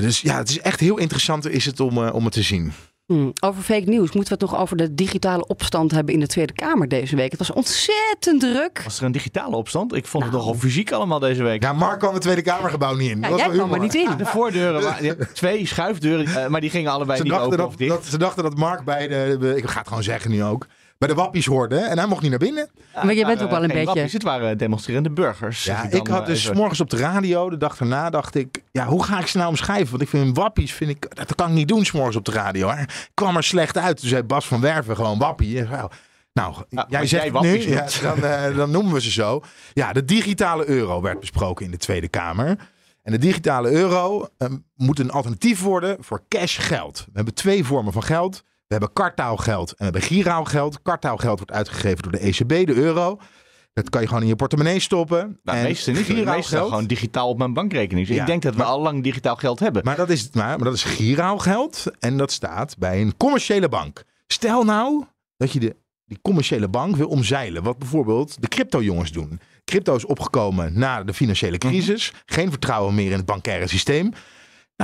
[0.00, 2.72] dus ja, het is echt heel interessant is het om, eh, om het te zien.
[3.06, 3.32] Hmm.
[3.40, 6.52] Over fake nieuws moeten we het nog over de digitale opstand hebben in de Tweede
[6.52, 7.30] Kamer deze week.
[7.30, 8.80] Het was ontzettend druk.
[8.84, 9.94] Was er een digitale opstand?
[9.94, 10.36] Ik vond Nou.
[10.36, 11.62] het nogal fysiek allemaal deze week.
[11.62, 13.16] Ja, Mark kwam het Tweede Kamergebouw niet in.
[13.16, 14.16] Ja, Dat was jij kwam er niet in.
[14.16, 17.76] De voordeuren, hebt twee schuifdeuren, maar die gingen allebei Ze niet dachten, open dat, of
[17.76, 17.90] dicht.
[17.90, 20.66] dat, ze dachten dat Mark bij de- ik ga het gewoon zeggen nu ook,
[21.02, 22.70] bij de wappies hoorde en hij mocht niet naar binnen.
[22.94, 23.94] Maar je bent ook wel een geen beetje...
[23.94, 25.64] wappies, het waren demonstrerende burgers.
[25.64, 26.56] Ja, dan, ik had eh, dus even.
[26.56, 29.48] morgens op de radio, de dag daarna, dacht ik, ja, hoe ga ik ze nou
[29.48, 29.90] omschrijven?
[29.90, 32.32] Want ik vind wappies, vind ik, dat kan ik niet doen, 's morgens op de
[32.32, 32.68] radio.
[32.68, 32.82] Hè.
[32.82, 34.00] Ik kwam er slecht uit.
[34.00, 35.56] Toen zei Bas van Werven gewoon wappie.
[35.56, 35.88] Zei,
[36.32, 39.42] Nou, Ja, jij zegt jij nu, ja, dan, eh, dan noemen we ze zo.
[39.72, 42.56] Ja, de digitale euro werd besproken in de Tweede Kamer.
[43.02, 46.98] En de digitale euro eh, moet een alternatief worden voor cash geld.
[46.98, 48.42] We hebben twee vormen van geld.
[48.72, 50.82] We hebben kartaalgeld en we hebben giraalgeld.
[50.82, 53.18] Kartaalgeld wordt uitgegeven door de ECB, de euro.
[53.72, 55.38] Dat kan je gewoon in je portemonnee stoppen.
[55.42, 56.00] Nou, en meeste niet.
[56.00, 58.06] giraalgeld- gewoon digitaal op mijn bankrekening.
[58.06, 59.84] Dus Ja, ik denk dat we al lang digitaal geld hebben.
[59.84, 64.04] Maar dat is, maar, maar dat is giraalgeld en dat staat bij een commerciële bank.
[64.26, 65.04] Stel nou
[65.36, 67.62] dat je de, die commerciële bank wil omzeilen.
[67.62, 69.40] Wat bijvoorbeeld de crypto-jongens doen.
[69.64, 72.12] Crypto is opgekomen na de financiële crisis.
[72.26, 74.12] Geen vertrouwen meer in het bankaire systeem.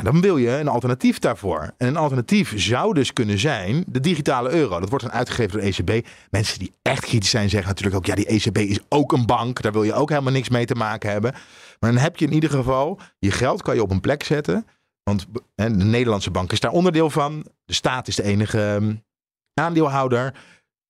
[0.03, 1.71] Nou, dan wil je een alternatief daarvoor.
[1.77, 4.81] En een alternatief zou dus kunnen zijn de digitale euro.
[4.81, 6.07] Dat wordt dan uitgegeven door de ECB.
[6.31, 8.07] Mensen die echt kritisch zijn zeggen natuurlijk ook...
[8.07, 9.63] ja, die ECB is ook een bank.
[9.63, 11.33] Daar wil je ook helemaal niks mee te maken hebben.
[11.81, 13.01] Maar dan heb je in ieder geval...
[13.19, 14.67] je geld kan je op een plek zetten...
[15.09, 17.47] Want de Nederlandse bank is daar onderdeel van.
[17.65, 18.95] De staat is de enige ehm,
[19.55, 20.35] aandeelhouder.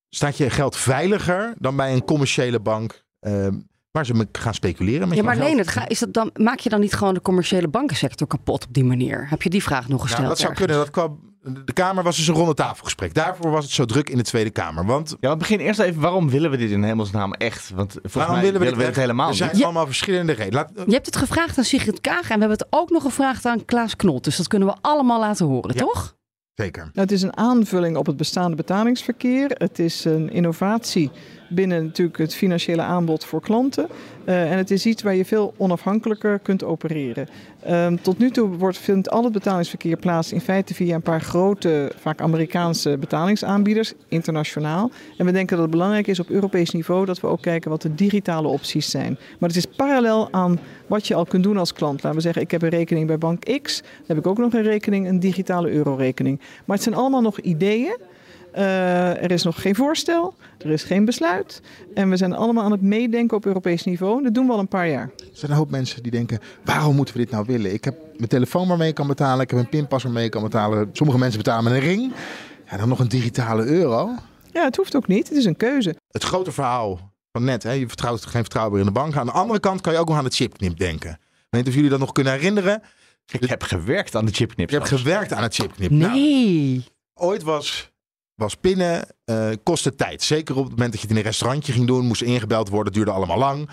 [0.09, 3.55] Staat je geld veiliger dan bij een commerciële bank ehm,
[3.99, 6.81] waar ze me gaan speculeren met Ja, maar ga, is dat dan, maak je dan
[6.81, 9.27] niet gewoon de commerciële bankensector kapot op die manier?
[9.31, 10.19] Heb je die vraag nog gesteld?
[10.23, 10.67] Nou, dat zou ergens?
[10.67, 10.85] kunnen.
[10.87, 13.15] Dat kwam, de Kamer was dus een ronde tafelgesprek.
[13.15, 14.87] Daarvoor was het zo druk in de Tweede Kamer.
[14.87, 17.71] Want Ja, we beginnen eerst even, waarom willen we dit in hemelsnaam echt?
[17.75, 18.97] Want volgens waarom mij willen we willen we echt?
[18.97, 19.65] helemaal Er zijn niet.
[19.65, 20.55] allemaal verschillende redenen.
[20.75, 23.45] Laat, Je hebt het gevraagd aan Sigrid Kaag en we hebben het ook nog gevraagd
[23.47, 24.25] aan Klaas Knot.
[24.25, 25.81] Dus dat kunnen we allemaal laten horen, Ja.
[25.81, 26.17] toch?
[26.55, 26.83] zeker.
[26.83, 29.51] Nou, het is een aanvulling op het bestaande betalingsverkeer.
[29.55, 31.11] Het is een innovatie
[31.49, 33.89] binnen natuurlijk het financiële aanbod voor klanten.
[34.25, 37.29] Eh, en het is iets waar je veel onafhankelijker kunt opereren.
[37.63, 41.21] Ehm, tot nu toe wordt, vindt al het betalingsverkeer plaats in feite via een paar
[41.21, 44.91] grote, vaak Amerikaanse betalingsaanbieders, internationaal.
[45.17, 47.83] En we denken dat het belangrijk is op Europees niveau dat we ook kijken wat
[47.83, 49.19] de digitale opties zijn.
[49.39, 52.03] Maar het is parallel aan wat je al kunt doen als klant.
[52.03, 53.81] Laten we zeggen, ik heb een rekening bij bank X.
[53.81, 56.41] Dan heb ik ook nog een rekening, een digitale eurorekening.
[56.65, 57.97] Maar het zijn allemaal nog ideeën.
[58.53, 61.61] Eh, er is nog geen voorstel, er is geen besluit.
[61.95, 64.23] En we zijn allemaal aan het meedenken op Europees niveau.
[64.23, 65.11] Dat doen we al een paar jaar.
[65.17, 67.73] Er zijn een hoop mensen die denken, waarom moeten we dit nou willen?
[67.73, 69.41] Ik heb mijn telefoon waarmee ik kan betalen.
[69.41, 70.91] Ik heb een pinpas waarmee ik kan betalen.
[70.93, 72.13] Sommige mensen betalen met een ring.
[72.71, 74.11] Ja, dan nog een digitale euro.
[74.53, 75.29] Ja, het hoeft ook niet.
[75.29, 75.95] Het is een keuze.
[76.11, 79.17] Het grote verhaal van net, hè, je vertrouwt geen vertrouwen meer in de bank.
[79.17, 81.11] Aan de andere kant kan je ook nog aan het chipknip denken.
[81.11, 81.19] Ik
[81.51, 82.83] weet niet of jullie dat nog kunnen herinneren.
[83.31, 84.73] Ik heb gewerkt aan de chipknips.
[84.73, 85.91] Je hebt gewerkt aan het chipknip.
[85.91, 86.85] Nou, Nee.
[87.15, 87.91] ooit was,
[88.39, 90.23] was pinnen, eh kostte tijd.
[90.23, 92.93] Zeker op het moment dat je het in een restaurantje ging doen, moest ingebeld worden,
[92.93, 93.69] duurde allemaal lang.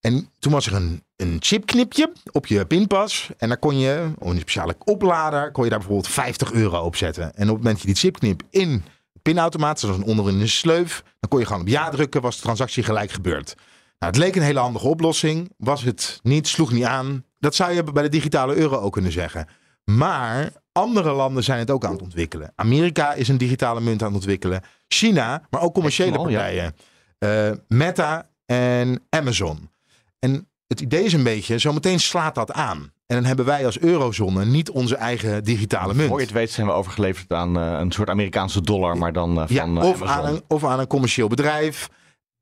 [0.00, 3.30] En toen was er een, een chipknipje op je pinpas.
[3.38, 6.96] En daar kon je, op een speciale oplader, kon je daar bijvoorbeeld 50 euro op
[6.96, 7.24] zetten.
[7.24, 11.02] En op het moment dat je die chipknip in de pinautomaat, zoals onderin een sleuf,
[11.20, 13.54] dan kon je gewoon op ja drukken, was de transactie gelijk gebeurd.
[13.98, 15.52] Nou, het leek een hele handige oplossing.
[15.56, 17.24] Was het niet, sloeg niet aan.
[17.38, 19.48] Dat zou je bij de digitale euro ook kunnen zeggen.
[19.90, 22.52] Maar andere landen zijn het ook aan het ontwikkelen.
[22.54, 24.62] Amerika is een digitale munt aan het ontwikkelen.
[24.88, 26.76] China, maar ook commerciële partijen.
[27.18, 29.70] Eh, Meta en Amazon.
[30.18, 32.92] En het idee is een beetje, zometeen slaat dat aan.
[33.06, 36.08] En dan hebben wij als eurozone niet onze eigen digitale munt.
[36.08, 39.40] Voor je het weet zijn we overgeleverd aan eh, een soort Amerikaanse dollar, maar dan
[39.40, 40.08] eh, van of, Amazon.
[40.08, 41.88] aan een, of aan een commercieel bedrijf.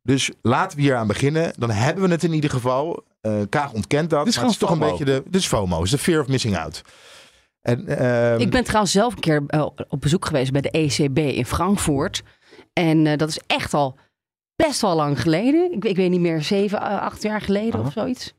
[0.02, 1.52] Dus laten we hier aan beginnen.
[1.58, 3.04] Dan hebben we het in ieder geval.
[3.48, 4.24] Kaag ontkent dat.
[4.24, 5.22] Dit is maar het is toch een beetje de.
[5.24, 6.82] Dit is FOMO, is de fear of missing out.
[7.64, 11.18] En, ehm, Ik ben trouwens zelf een keer eh, op bezoek geweest bij de ECB
[11.18, 12.22] in Frankfurt.
[12.72, 13.98] En eh, dat is echt al
[14.56, 15.72] best wel lang geleden.
[15.72, 17.86] Ik, ik weet niet meer, zeven, eh, acht jaar geleden Aha.
[17.86, 18.34] of zoiets.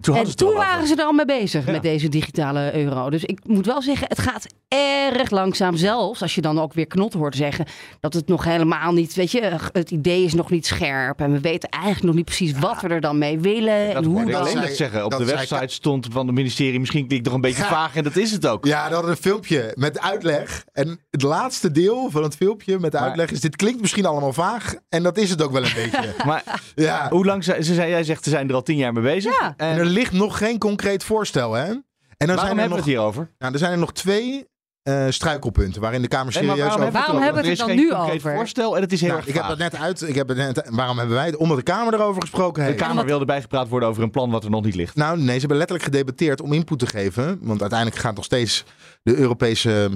[0.00, 1.72] Toen en toen waren ze er al mee bezig Ja.
[1.72, 3.10] met deze digitale euro.
[3.10, 5.76] Dus ik moet wel zeggen, het gaat erg langzaam.
[5.76, 7.64] Zelfs als je dan ook weer Knot hoort zeggen
[8.00, 11.20] dat het nog helemaal niet, weet je, het idee is nog niet scherp.
[11.20, 13.86] En we weten eigenlijk nog niet precies wat we er dan mee willen.
[13.86, 14.40] Dat en hoe ik dan.
[14.40, 15.04] alleen net zeggen.
[15.04, 17.68] Op dat de website stond van het ministerie, misschien klinkt het nog een beetje Ja.
[17.76, 18.64] vaag en dat is het ook.
[18.66, 20.64] Ja, dat hadden een filmpje met uitleg.
[20.72, 24.06] En het laatste deel van het filmpje met de Maar- uitleg is: dit klinkt misschien
[24.06, 24.74] allemaal vaag.
[24.88, 26.14] En dat is het ook wel een beetje.
[26.26, 27.06] Maar Ja.
[27.10, 29.40] hoe lang ze zei, jij zegt, ze zijn er al tien jaar mee bezig.
[29.40, 29.54] Ja.
[29.56, 31.64] En er ligt nog geen concreet voorstel, hè?
[31.64, 31.82] En
[32.26, 33.30] dan Waarom zijn er hebben nog, we het hier over?
[33.38, 34.48] nou, er zijn er nog twee
[34.82, 37.88] eh, struikelpunten waarin de Kamer serieus waarom over Waarom hebben we het dan geen nu
[37.88, 38.34] concreet over?
[38.34, 40.02] voorstel en het is heel Nou, erg ik heb het net uit.
[40.08, 41.36] Ik heb het net, waarom hebben wij het?
[41.36, 42.82] Omdat de Kamer erover gesproken De heeft.
[42.82, 44.94] Kamer wilde bijgepraat worden over een plan wat er nog niet ligt.
[44.96, 47.38] Nou, nee, ze hebben letterlijk gedebatteerd om input te geven.
[47.40, 48.64] Want uiteindelijk gaat nog steeds
[49.02, 49.90] de Europese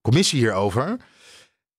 [0.00, 0.96] commissie hierover.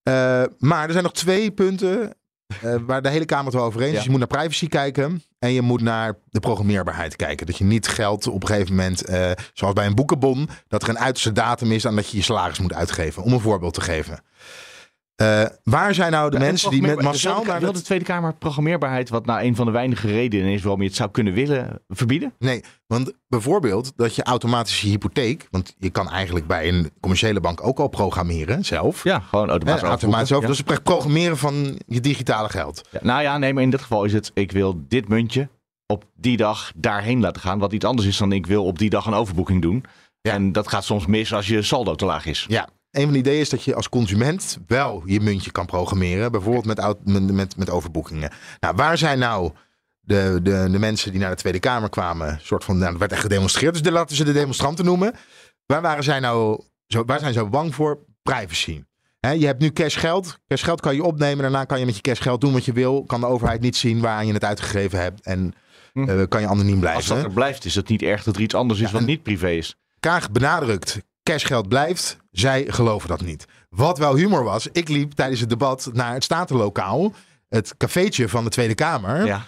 [0.03, 2.15] Eh, maar er zijn nog twee punten
[2.61, 3.97] eh, waar de hele Kamer het wel over eens is.
[3.97, 4.03] Ja.
[4.03, 7.45] Je moet naar privacy kijken en je moet naar de programmeerbaarheid kijken.
[7.45, 10.89] Dat je niet geld op een gegeven moment, eh, zoals bij een boekenbon, dat er
[10.89, 13.23] een uiterste datum is aan dat je je salaris moet uitgeven.
[13.23, 14.19] Om een voorbeeld te geven.
[15.17, 18.05] Eh, waar zijn nou de Ja, mensen die met massaal wil, naar wil de Tweede
[18.05, 21.33] Kamer programmeerbaarheid, wat nou een van de weinige redenen is waarom je het zou kunnen
[21.33, 22.33] willen, verbieden?
[22.39, 27.67] Nee, want bijvoorbeeld dat je automatische hypotheek, want je kan eigenlijk bij een commerciële bank
[27.67, 29.03] ook al programmeren zelf.
[29.03, 29.81] Ja, gewoon automatisch.
[29.81, 30.49] Hè, automatisch over.
[30.49, 30.55] Ja.
[30.55, 32.81] Dus het programmeren van je digitale geld.
[32.91, 35.49] Ja, nou ja, nee, maar in dit geval is het, ik wil dit muntje
[35.85, 37.59] op die dag daarheen laten gaan.
[37.59, 39.85] Wat iets anders is dan ik wil op die dag een overboeking doen.
[40.21, 42.45] En dat gaat soms mis als je saldo te laag is.
[42.47, 46.31] Ja, een van de ideeën is dat je als consument wel je muntje kan programmeren.
[46.31, 48.31] Bijvoorbeeld met, met, met, met overboekingen.
[48.59, 49.51] Nou, waar zijn nou
[49.99, 52.39] de, de, de mensen die naar de Tweede Kamer kwamen?
[52.41, 55.13] soort van, nou, er werd echt gedemonstreerd, dus de, laten ze de demonstranten noemen.
[55.65, 57.99] Waar, waren zij nou zo, waar zijn ze bang voor?
[58.23, 58.83] Privacy.
[59.19, 60.39] Hè, je hebt nu cashgeld.
[60.47, 61.41] Cashgeld kan je opnemen.
[61.41, 63.03] Daarna kan je met je cashgeld doen wat je wil.
[63.03, 65.21] Kan de overheid niet zien waar je het uitgegeven hebt.
[65.21, 65.53] En
[65.93, 67.03] eh, kan je anoniem blijven.
[67.03, 67.11] Hm.
[67.11, 69.23] Als dat er blijft, is het niet erg dat er iets anders is wat niet
[69.23, 69.75] privé is.
[69.99, 72.17] Kaag benadrukt, cashgeld blijft.
[72.31, 73.45] Zij geloven dat niet.
[73.69, 77.13] Wat wel humor was, ik liep tijdens het debat naar het Statenlokaal.
[77.49, 79.25] Het cafeetje van de Tweede Kamer.
[79.25, 79.45] Ja.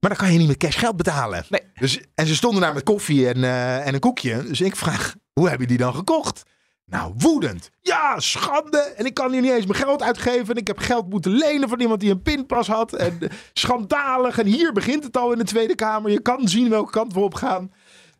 [0.00, 1.44] Maar dan kan je niet met cashgeld betalen.
[1.74, 4.42] Dus, en ze stonden daar met koffie en, eh, en een koekje.
[4.42, 6.42] Dus ik vraag, hoe heb je die dan gekocht?
[6.84, 7.70] Nou, woedend.
[7.80, 8.78] Ja, schande.
[8.78, 10.54] En ik kan hier niet eens mijn geld uitgeven.
[10.54, 12.92] En ik heb geld moeten lenen van iemand die een pinpas had.
[12.92, 14.38] En eh, schandalig.
[14.38, 16.10] En hier begint het al in de Tweede Kamer.
[16.10, 17.72] Je kan zien welke kant we op gaan.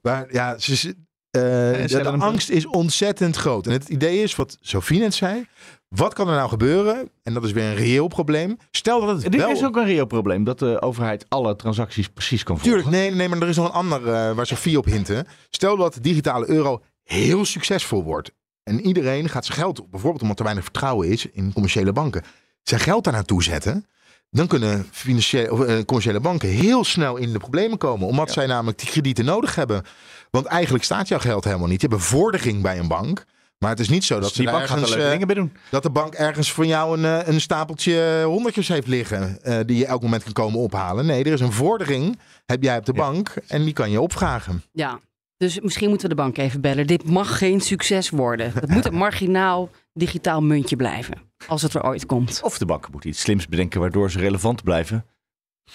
[0.03, 0.95] Maar ja, ze,
[1.31, 3.67] eh, de, angst is ontzettend groot.
[3.67, 5.47] En het idee is, wat Sofie net zei.
[5.89, 7.11] Wat kan er nou gebeuren?
[7.23, 8.57] En dat is weer een reëel probleem.
[8.71, 9.51] Stel dat het Dit wel...
[9.51, 12.73] is ook een reëel probleem, dat de overheid alle transacties precies kan volgen.
[12.73, 15.27] Tuurlijk, nee, nee, maar er is nog een ander eh, waar Sofie op hinten.
[15.51, 18.33] Stel dat de digitale euro heel succesvol wordt.
[18.63, 22.23] En iedereen gaat zijn geld, bijvoorbeeld omdat er weinig vertrouwen is in commerciële banken,
[22.63, 23.87] zijn geld daar naartoe zetten.
[24.31, 28.07] Dan kunnen financiële, of, eh, commerciële banken heel snel in de problemen komen.
[28.07, 29.83] Omdat zij namelijk die kredieten nodig hebben.
[30.31, 31.81] Want eigenlijk staat jouw geld helemaal niet.
[31.81, 33.25] Je hebt een vordering bij een bank.
[33.59, 35.13] Maar het is niet zo dat, Dus die ze bank gaat er ergens, leuke eh,
[35.13, 35.53] dingen bij doen.
[35.71, 39.43] dat de bank ergens voor jou een, eh, een stapeltje honderdjes heeft liggen.
[39.43, 41.07] eh, die je elk moment kan komen ophalen.
[41.07, 42.19] Nee, er is een vordering.
[42.47, 43.35] Heb jij op de bank.
[43.47, 44.63] En die kan je opvragen.
[44.73, 45.01] Ja,
[45.37, 46.87] dus misschien moeten we de bank even bellen.
[46.87, 48.53] Dit mag geen succes worden.
[48.53, 51.15] Het moet een marginaal digitaal muntje blijven.
[51.47, 52.41] Als het er ooit komt.
[52.43, 55.07] Of de banken moeten iets slims bedenken waardoor ze relevant blijven.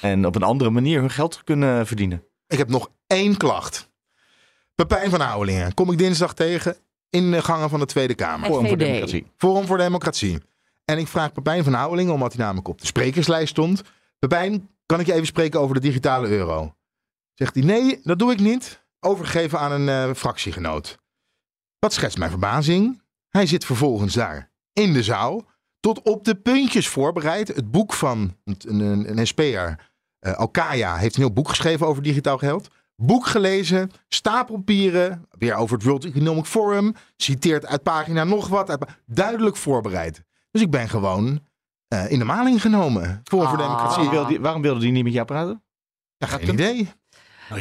[0.02, 2.24] En op een andere manier hun geld kunnen verdienen.
[2.48, 3.94] Ik heb nog één klacht.
[4.76, 5.74] Pepijn van Houwelingen.
[5.74, 6.78] Kom ik dinsdag tegen
[7.10, 8.50] in de gangen van de Tweede Kamer.
[8.50, 9.32] Forum voor Democratie.
[9.38, 10.40] Forum voor Democratie.
[10.86, 13.82] En ik vraag Pepijn van Houwelingen, omdat hij namelijk op de sprekerslijst stond.
[14.20, 16.76] Pepijn, kan ik je even spreken over de digitale euro?
[17.34, 18.84] Zegt hij, nee, dat doe ik niet.
[19.00, 20.98] Overgegeven aan een eh, fractiegenoot.
[21.80, 23.02] Wat schetst mijn verbazing?
[23.30, 25.46] Hij zit vervolgens daar in de zaal.
[25.80, 27.48] Tot op de puntjes voorbereid.
[27.48, 32.04] Het boek van een, een, een SP'er, eh Alkaya, heeft een heel boek geschreven over
[32.04, 32.68] digitaal geld.
[32.95, 36.93] Boek gelezen, stapelpapieren, weer over het World Economic Forum.
[37.17, 38.69] Citeert uit pagina nog wat.
[38.69, 40.23] uit duidelijk voorbereid.
[40.51, 41.39] Dus ik ben gewoon
[41.88, 43.21] eh, in de maling genomen.
[43.23, 43.95] Forum voor Democratie.
[43.95, 45.63] Waarom wilde, die, waarom wilde die niet met jou praten?
[46.17, 46.89] Ja, geen idee.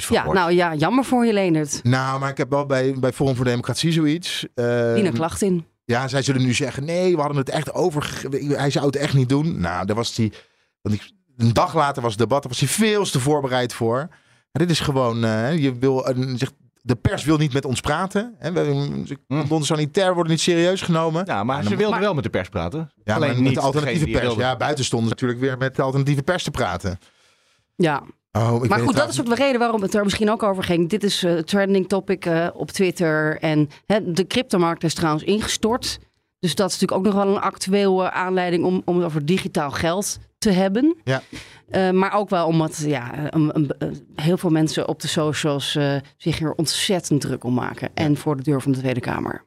[0.08, 1.80] Ja, nou ja, jammer voor je, Leonard.
[1.84, 4.46] Nou, maar ik heb wel bij, bij Forum voor Democratie zoiets.
[4.54, 5.66] eh, Dien een klacht in.
[5.84, 8.22] Ja, zij zullen nu zeggen: nee, we hadden het echt over.
[8.48, 9.60] Hij zou het echt niet doen.
[9.60, 10.32] Nou, daar was hij.
[10.80, 14.08] Want ik, een dag later was het debat, daar was hij veel te voorbereid voor.
[14.58, 15.24] Dit is gewoon.
[15.24, 18.34] eh, je wil, een- zegt, de pers wil niet met ons praten.
[18.38, 18.52] Hè?
[18.52, 19.16] We,
[19.48, 21.24] Onze sanitair worden niet serieus genomen.
[21.24, 21.30] Hm.
[21.30, 22.92] Ja, maar ze wilden wel met de pers praten.
[23.04, 24.20] Ja, Alleen niet met de alternatieve pers.
[24.20, 24.40] wilde.
[24.40, 26.98] Ja, buiten stonden ze natuurlijk weer met de alternatieve pers te praten.
[27.76, 28.02] Ja.
[28.32, 30.62] Oh, ik maar goed, dat is ook de reden waarom het er misschien ook over
[30.64, 30.88] ging.
[30.88, 33.38] Dit is eh, trending topic eh, op Twitter.
[33.40, 35.98] En hè, de cryptomarkt is trouwens ingestort.
[36.38, 39.70] Dus dat is natuurlijk ook nog wel een actuele aanleiding om, om het over digitaal
[39.70, 40.96] geld te hebben.
[41.04, 41.22] Ja.
[41.68, 45.76] Eh, maar ook wel omdat ja, een, een- een- heel veel mensen op de socials
[45.76, 47.90] eh, zich hier ontzettend druk om maken.
[47.94, 49.44] En voor de deur van de Tweede Kamer.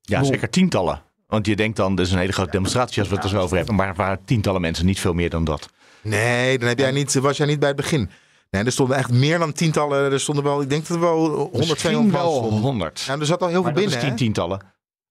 [0.00, 1.02] Ja, zeker tientallen.
[1.26, 3.38] Want je denkt dan, dit is een hele grote demonstratie als we het er zo
[3.40, 3.74] over hebben.
[3.74, 5.68] Maar er waren tientallen mensen, niet veel meer dan dat.
[6.02, 8.10] Nee, dan heb jij niet, was jij niet bij het begin.
[8.50, 10.12] Nee, er stonden echt meer dan tientallen.
[10.12, 12.60] Er stonden wel, ik denk dat er wel 100, Misschien 200 wel stonden.
[12.60, 13.00] 100.
[13.00, 13.94] Ja, er zat al heel Maar veel dat binnen.
[13.96, 14.16] is tien hè?
[14.16, 14.60] tientallen.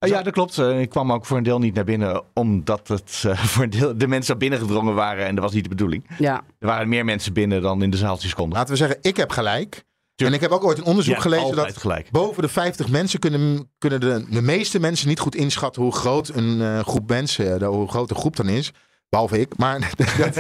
[0.10, 0.58] Ja, dat klopt.
[0.58, 3.70] Eh, Ik kwam ook voor een deel niet naar binnen, omdat het eh, voor een
[3.70, 6.06] deel, de mensen binnengedrongen waren en dat was niet de bedoeling.
[6.18, 6.42] Ja.
[6.60, 8.58] Er waren meer mensen binnen dan in de zaaltjes konden.
[8.58, 9.84] Laten we zeggen, ik heb gelijk.
[10.16, 12.12] En ik heb ook ooit een onderzoek Ja, gelezen altijd dat gelijk.
[12.12, 16.30] boven de 50 mensen kunnen, kunnen de, de meeste mensen niet goed inschatten hoe groot
[16.30, 18.72] een eh, groep mensen, de, hoe groot een groep dan is.
[19.10, 19.80] Behalve ik, maar
[20.18, 20.36] dat,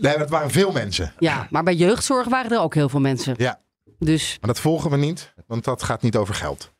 [0.00, 1.12] nee, het waren veel mensen.
[1.18, 3.34] Ja, maar bij jeugdzorg waren er ook heel veel mensen.
[3.36, 3.60] Ja.
[3.98, 6.72] Dus Maar dat volgen we niet, want dat gaat niet over geld.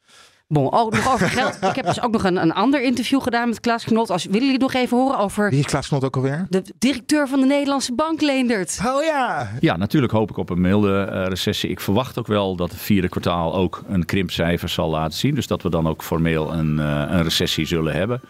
[0.52, 1.58] Bon, ook nog over geld.
[1.62, 4.10] Ik heb dus ook nog een, een ander interview gedaan met Klaas Knot.
[4.10, 6.46] Als, willen jullie nog even horen over Wie is Klaas Knot ook alweer?
[6.48, 8.80] de directeur van de Nederlandse Bank, Leendert?
[8.86, 9.50] Oh ja.
[9.60, 11.70] Ja, natuurlijk hoop ik op een milde eh, recessie.
[11.70, 15.34] Ik verwacht ook wel dat het vierde kwartaal ook een krimpcijfer zal laten zien.
[15.34, 18.20] Dus dat we dan ook formeel een, eh, een recessie zullen hebben.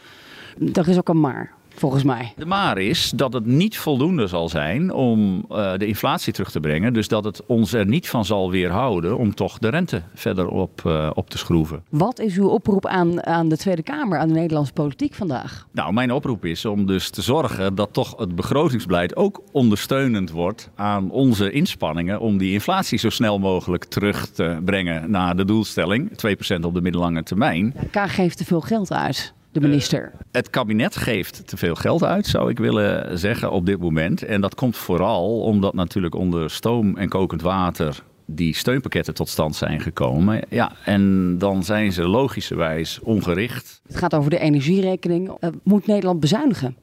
[0.73, 2.33] Er is ook een maar, volgens mij.
[2.37, 6.61] De maar is dat het niet voldoende zal zijn om eh, de inflatie terug te
[6.61, 6.93] brengen.
[6.93, 10.81] Dus dat het ons er niet van zal weerhouden om toch de rente verder op,
[10.85, 11.83] eh, op te schroeven.
[11.89, 15.67] Wat is uw oproep aan, aan de Tweede Kamer, aan de Nederlandse politiek vandaag?
[15.73, 20.71] Nou, mijn oproep is om dus te zorgen dat toch het begrotingsbeleid ook ondersteunend wordt
[20.75, 26.11] aan onze inspanningen om die inflatie zo snel mogelijk terug te brengen naar de doelstelling,
[26.11, 27.75] 2% op de middellange termijn.
[27.91, 30.13] Kaag geeft te veel geld uit, de minister.
[30.33, 34.23] Het kabinet geeft te veel geld uit, zou ik willen zeggen, op dit moment.
[34.23, 39.57] En dat komt vooral omdat natuurlijk onder stoom en kokend water die steunpakketten tot stand
[39.57, 40.41] zijn gekomen.
[40.49, 43.81] Ja, en dan zijn ze logischerwijs ongericht.
[43.87, 45.31] Het gaat over de energierekening.
[45.41, 46.77] Eh, moet Nederland bezuinigen?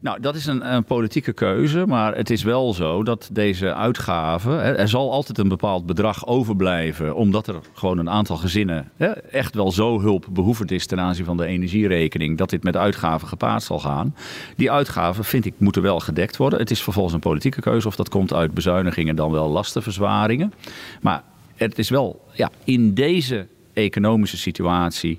[0.00, 4.78] Nou, dat is een, een, politieke keuze, maar het is wel zo dat deze uitgaven,
[4.78, 8.90] er zal altijd een bepaald bedrag overblijven, omdat er gewoon een aantal gezinnen
[9.30, 13.62] echt wel zo hulpbehoevend is ten aanzien van de energierekening, dat dit met uitgaven gepaard
[13.62, 14.14] zal gaan.
[14.56, 16.58] Die uitgaven, vind ik, moeten wel gedekt worden.
[16.58, 20.52] Het is vervolgens een politieke keuze of dat komt uit bezuinigingen dan wel lastenverzwaringen.
[21.00, 21.22] Maar
[21.56, 25.18] het is wel, ja, in deze economische situatie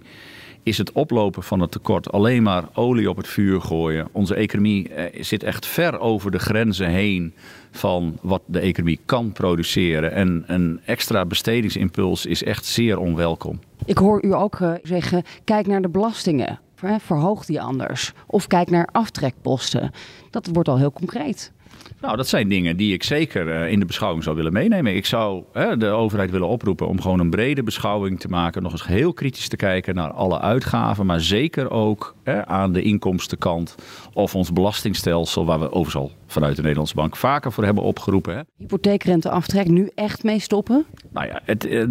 [0.63, 4.07] is het oplopen van het tekort alleen maar olie op het vuur gooien.
[4.11, 7.33] Onze economie eh, zit echt ver over de grenzen heen
[7.71, 10.11] van wat de economie kan produceren.
[10.11, 13.59] En een extra bestedingsimpuls is echt zeer onwelkom.
[13.85, 16.59] Ik hoor u ook uh, zeggen, kijk naar de belastingen.
[16.99, 18.13] Verhoog die anders.
[18.27, 19.91] Of kijk naar aftrekposten.
[20.29, 21.51] Dat wordt al heel concreet.
[22.01, 24.95] Nou, dat zijn dingen die ik zeker in de beschouwing zou willen meenemen.
[24.95, 25.43] Ik zou
[25.77, 28.63] de overheid willen oproepen om gewoon een brede beschouwing te maken.
[28.63, 31.05] Nog eens heel kritisch te kijken naar alle uitgaven.
[31.05, 33.75] Maar zeker ook hè, aan de inkomstenkant.
[34.13, 38.35] Of ons belastingstelsel, waar we overigens al vanuit de Nederlandse Bank vaker voor hebben opgeroepen.
[38.35, 38.41] Hè.
[38.57, 40.85] Hypotheekrenteaftrek nu echt mee stoppen?
[41.11, 41.83] Nou ja, het, eh,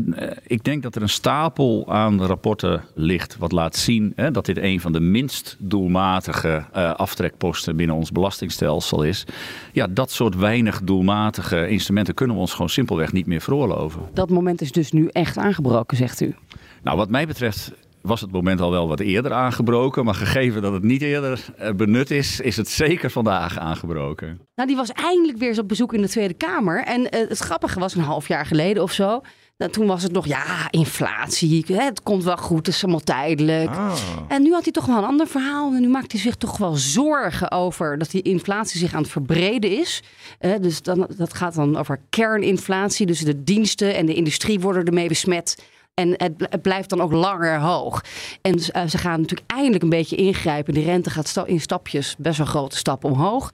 [0.46, 3.36] ik denk dat er een stapel aan rapporten ligt.
[3.38, 8.12] Wat laat zien hè, dat dit een van de minst doelmatige uh, aftrekposten binnen ons
[8.12, 9.26] belastingstelsel is.
[9.72, 14.02] Ja, dat soort weinig doelmatige instrumenten kunnen we ons gewoon simpelweg niet meer veroorloven.
[14.12, 16.34] Dat moment is dus nu echt aangebroken, zegt u?
[16.82, 20.04] Nou, wat mij betreft was het moment al wel wat eerder aangebroken.
[20.04, 21.44] Maar gegeven dat het niet eerder
[21.76, 24.40] benut is, is het zeker vandaag aangebroken.
[24.54, 26.84] Nou, die was eindelijk weer eens op bezoek in de Tweede Kamer.
[26.84, 29.20] En uh, het grappige was een half jaar geleden of zo.
[29.58, 31.64] Nou, toen was het nog, ja, inflatie.
[31.72, 33.70] Het komt wel goed, het is allemaal tijdelijk.
[33.70, 33.94] Ah.
[34.28, 35.74] En nu had hij toch wel een ander verhaal.
[35.74, 39.10] En nu maakt hij zich toch wel zorgen over dat die inflatie zich aan het
[39.10, 40.02] verbreden is.
[40.40, 43.06] Uh, dus dan, dat gaat dan over kerninflatie.
[43.06, 45.62] Dus de diensten en de industrie worden ermee besmet.
[45.98, 48.04] En het, blijft dan ook langer hoog.
[48.40, 50.74] En uh, ze gaan natuurlijk eindelijk een beetje ingrijpen.
[50.74, 53.52] De rente gaat in stapjes, best wel grote stappen omhoog.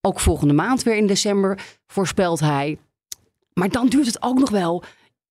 [0.00, 2.78] Ook volgende maand weer in december, voorspelt hij.
[3.52, 4.84] Maar dan duurt het ook nog wel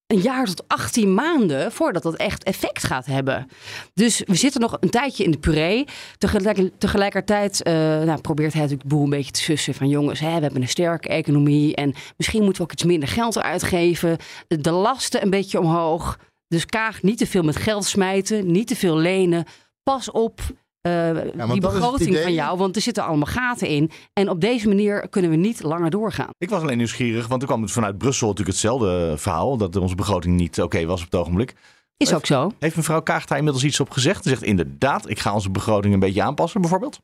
[0.06, 3.48] een jaar tot 18 maanden voordat dat echt effect gaat hebben.
[3.94, 5.84] Dus we zitten nog een tijdje in de puree.
[6.18, 10.20] Tegelijk, tegelijkertijd uh, nou, probeert hij natuurlijk de boel een beetje te sussen van jongens,
[10.20, 14.16] hè, we hebben een sterke economie en misschien moeten we ook iets minder geld uitgeven.
[14.46, 16.18] De lasten een beetje omhoog.
[16.48, 19.44] Dus Kaag niet te veel met geld smijten, niet te veel lenen.
[19.82, 20.40] Pas op
[20.86, 23.90] uh, ja, die begroting van jou, want er zitten allemaal gaten in.
[24.12, 26.28] En op deze manier kunnen we niet langer doorgaan.
[26.38, 29.56] Ik was alleen nieuwsgierig, want toen kwam het vanuit Brussel natuurlijk hetzelfde verhaal.
[29.56, 31.54] Dat onze begroting niet oké okay was op het ogenblik.
[31.96, 32.52] Is ook zo.
[32.58, 34.22] Heeft mevrouw Kaag daar inmiddels iets op gezegd?
[34.22, 37.00] Ze zegt inderdaad, ik ga onze begroting een beetje aanpassen bijvoorbeeld.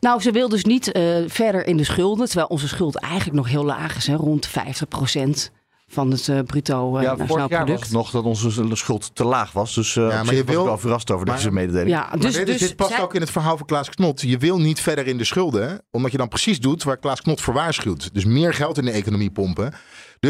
[0.00, 2.26] Nou, ze wil dus niet uh, verder in de schulden.
[2.26, 5.52] Terwijl onze schuld eigenlijk nog heel laag is, hè, rond 50 procent
[5.86, 7.78] van het uh, bruto uh, ja, nationaal vorig jaar product.
[7.78, 9.74] was het nog dat onze schuld te laag was.
[9.74, 11.88] Dus uh, Ja, maar je was wil- ik wel verrast over maar- deze mededeling.
[11.90, 14.20] Ja, Maar dus, dit, dus dit past zij- ook in het verhaal van Klaas Knot.
[14.20, 17.40] Je wil niet verder in de schulden, omdat je dan precies doet waar Klaas Knot
[17.40, 18.14] voor waarschuwt.
[18.14, 19.74] Dus meer geld in de economie pompen.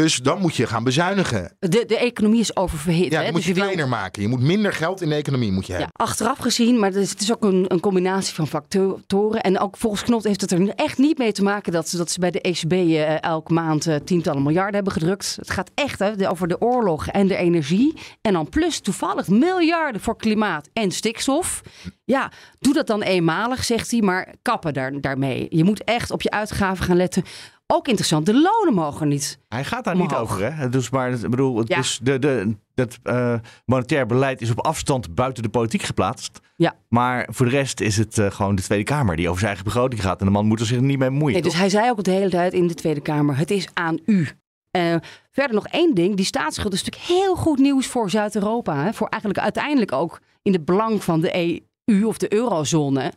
[0.01, 1.55] Dus dan moet je gaan bezuinigen.
[1.59, 3.11] de, de economie is oververhit.
[3.11, 3.25] Ja, hè?
[3.25, 4.21] moet dus je kleiner maken.
[4.21, 5.95] Je moet minder geld in de economie moet je Ja, hebben.
[5.95, 9.41] achteraf gezien, maar het is, het is ook een, een combinatie van factoren.
[9.41, 12.11] En ook volgens Knot heeft het er echt niet mee te maken dat ze, dat
[12.11, 15.35] ze bij de ECB eh, elke maand eh, tientallen miljarden hebben gedrukt.
[15.35, 17.93] Het gaat echt hè, over de oorlog en de energie.
[18.21, 21.61] En dan plus toevallig miljarden voor klimaat en stikstof.
[22.03, 25.47] Ja, doe dat dan eenmalig, zegt hij, maar kappen daar, daarmee.
[25.49, 27.23] Je moet echt op je uitgaven gaan letten.
[27.67, 29.39] Ook interessant, de lonen mogen niet.
[29.47, 30.69] Hij gaat daar niet over, hè?
[30.69, 31.77] Dus, maar ik bedoel, het Ja.
[31.77, 33.33] is de, de, het eh,
[33.65, 36.39] monetair beleid is op afstand buiten de politiek geplaatst.
[36.55, 36.75] Ja.
[36.89, 39.71] Maar voor de rest is het eh, gewoon de Tweede Kamer die over zijn eigen
[39.71, 40.19] begroting gaat.
[40.19, 41.33] En de man moet er zich niet mee bemoeien.
[41.33, 43.99] Nee, dus hij zei ook de hele tijd in de Tweede Kamer: het is aan
[44.05, 44.27] u.
[44.71, 44.95] Eh,
[45.31, 48.83] verder nog één ding: die staatsschuld is natuurlijk heel goed nieuws voor Zuid-Europa.
[48.83, 48.93] hè.
[48.93, 53.11] Voor eigenlijk uiteindelijk ook in het belang van de EU of de eurozone.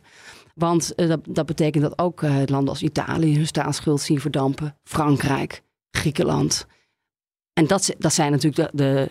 [0.59, 4.77] Want eh, dat, dat betekent dat ook eh, landen als Italië hun staatsschuld zien verdampen,
[4.83, 6.65] Frankrijk, Griekenland.
[7.53, 9.09] En dat, dat zijn natuurlijk de, de,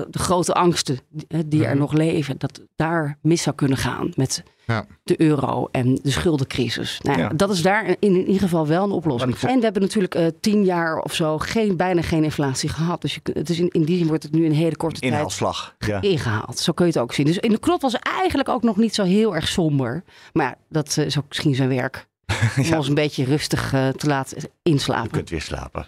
[0.00, 1.78] de, de grote angsten die, die er Mhm.
[1.78, 2.34] nog leven.
[2.38, 4.86] Dat daar mis zou kunnen gaan met Ja.
[5.04, 7.00] de euro en de schuldencrisis.
[7.02, 7.28] Nou, ja.
[7.28, 9.36] Dat is daar in, in ieder geval wel een oplossing.
[9.36, 13.00] En we hebben natuurlijk eh, tien jaar of zo geen, bijna geen inflatie gehad.
[13.00, 15.12] Dus je, is in, in die zin wordt het nu in een hele korte tijd
[15.12, 15.74] Inhaalslag.
[15.78, 16.00] Ja.
[16.00, 16.58] ingehaald.
[16.58, 17.26] Zo kun je het ook zien.
[17.26, 20.02] Dus in de klot was eigenlijk ook nog niet zo heel erg somber.
[20.32, 22.06] Maar ja, dat eh, is ook misschien zijn werk.
[22.62, 25.10] Om ons een beetje rustig eh, te laten Je inslapen.
[25.10, 25.86] kunt weer slapen.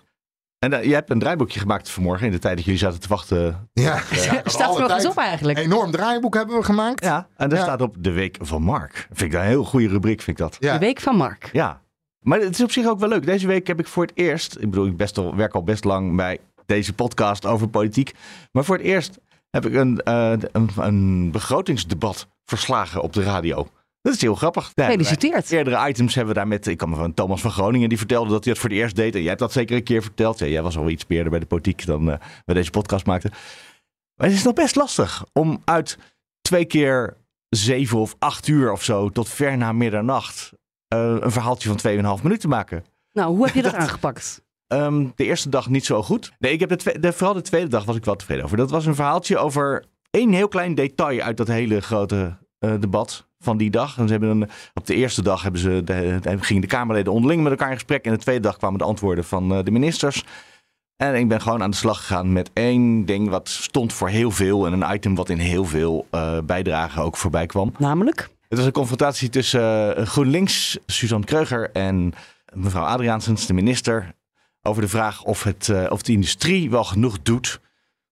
[0.59, 3.09] En eh, je hebt een draaiboekje gemaakt vanmorgen in de tijd dat jullie zaten te
[3.09, 3.69] wachten.
[3.73, 3.99] Ja,
[4.45, 5.59] Staat er nog eens op eigenlijk.
[5.59, 7.05] Enorm draaiboek hebben we gemaakt.
[7.05, 7.65] Ja, en daar Ja.
[7.65, 8.93] staat op de week van Mark.
[9.09, 10.57] Vind ik dat een heel goede rubriek, vind ik dat.
[10.61, 10.73] Ja.
[10.73, 11.49] De week van Mark.
[11.53, 11.81] Ja,
[12.21, 13.27] maar het is op zich ook wel leuk.
[13.27, 15.85] Deze week heb ik voor het eerst, ik bedoel, ik best al, werk al best
[15.85, 18.13] lang bij deze podcast over politiek.
[18.53, 19.19] Maar voor het eerst
[19.51, 23.69] heb ik een, eh, een, een begrotingsdebat verslagen op de radio.
[24.01, 24.73] Dat is heel grappig.
[24.75, 25.51] Gefeliciteerd.
[25.51, 28.31] Eerdere items hebben we daar met, ik kan me van Thomas van Groningen, die vertelde
[28.31, 29.15] dat hij het voor het eerst deed.
[29.15, 30.39] En jij hebt dat zeker een keer verteld.
[30.39, 33.31] Ja, jij was al iets speerder bij de politiek dan eh we deze podcast maakten.
[34.15, 35.99] Maar het is nog best lastig om uit
[36.41, 37.17] twee keer
[37.49, 40.53] zeven of acht uur of zo tot ver na middernacht
[40.89, 42.85] eh, een verhaaltje van 2,5 minuten te maken.
[43.13, 44.43] Nou, hoe heb je dat aangepakt?
[44.67, 46.33] Ehm, de eerste dag niet zo goed.
[46.39, 48.57] Nee, ik heb de, de vooral de tweede dag was ik wel tevreden over.
[48.57, 53.28] Dat was een verhaaltje over één heel klein detail uit dat hele grote eh, debat
[53.39, 53.99] van die dag.
[53.99, 57.13] En ze hebben een, op de eerste dag hebben ze de, de- gingen de Kamerleden
[57.13, 58.05] onderling met elkaar in gesprek.
[58.05, 60.25] En de tweede dag kwamen de antwoorden van eh, de ministers.
[60.97, 64.31] En ik ben gewoon aan de slag gegaan met één ding wat stond voor heel
[64.31, 64.67] veel.
[64.67, 67.73] En een item wat in heel veel eh, bijdragen ook voorbij kwam.
[67.79, 68.29] Namelijk?
[68.49, 72.13] Het was een confrontatie tussen eh, GroenLinks, Suzanne Kreuger en
[72.55, 74.15] mevrouw Adriaansens, de minister,
[74.63, 77.61] over de vraag of, het, of de industrie wel genoeg doet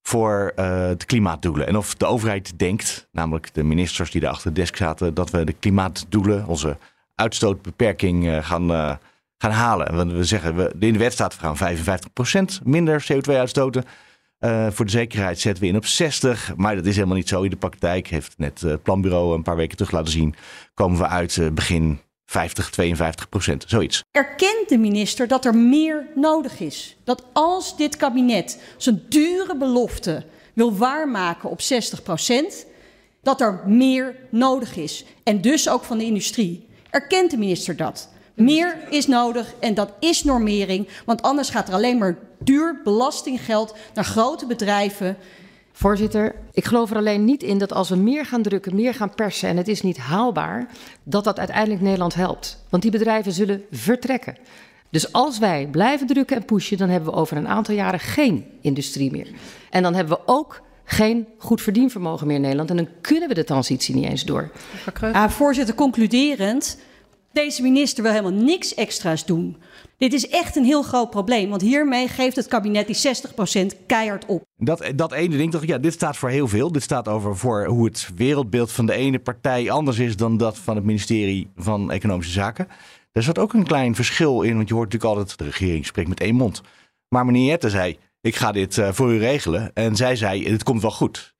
[0.06, 1.66] voor eh, de klimaatdoelen.
[1.66, 5.30] En of de overheid denkt, namelijk de ministers die daar achter de desk zaten, dat
[5.30, 6.76] we de klimaatdoelen, onze
[7.14, 8.94] uitstootbeperking eh, gaan, eh,
[9.38, 9.96] gaan halen.
[9.96, 13.84] Want we zeggen, we, in de wet staat we gaan 55% minder CO2 uitstoten.
[14.70, 17.42] Voor de zekerheid zetten we in op 60, maar dat is helemaal niet zo.
[17.42, 20.34] In de praktijk heeft net het planbureau een paar weken terug laten zien.
[20.74, 24.02] Komen we uit begin 50, 52 procent, zoiets.
[24.10, 26.96] Erkent de minister dat er meer nodig is?
[27.04, 31.64] Dat als dit kabinet zijn dure belofte wil waarmaken op 60%
[33.22, 35.04] dat er meer nodig is.
[35.22, 36.66] En dus ook van de industrie.
[36.90, 38.08] Erkent de minister dat?
[38.34, 43.74] Meer is nodig en dat is normering, want anders gaat er alleen maar duur belastinggeld
[43.94, 45.16] naar grote bedrijven.
[45.78, 49.14] Voorzitter, ik geloof er alleen niet in dat als we meer gaan drukken, meer gaan
[49.14, 50.68] persen en het is niet haalbaar,
[51.02, 52.64] dat dat uiteindelijk Nederland helpt.
[52.68, 54.36] Want die bedrijven zullen vertrekken.
[54.90, 58.44] Dus als wij blijven drukken en pushen, dan hebben we over een aantal jaren geen
[58.60, 59.28] industrie meer.
[59.70, 62.70] En dan hebben we ook geen goed verdienvermogen meer in Nederland.
[62.70, 64.50] En dan kunnen we de transitie niet eens door.
[65.00, 66.78] Ja, voorzitter, concluderend.
[67.36, 69.56] Deze minister wil helemaal niks extra's doen.
[69.98, 72.96] Dit is echt een heel groot probleem, want hiermee geeft het kabinet die
[73.74, 74.44] 60% keihard op.
[74.56, 76.72] Dat, dat ene ding, ik, ja, dit staat voor heel veel.
[76.72, 80.58] Dit staat over voor hoe het wereldbeeld van de ene partij anders is dan dat
[80.58, 82.68] van het ministerie van Economische Zaken.
[83.12, 86.08] Daar zat ook een klein verschil in, want je hoort natuurlijk altijd, de regering spreekt
[86.08, 86.62] met één mond.
[87.08, 89.70] Maar meneer Jette zei, ik ga dit eh, voor u regelen.
[89.74, 91.35] En zij zei, het komt wel goed.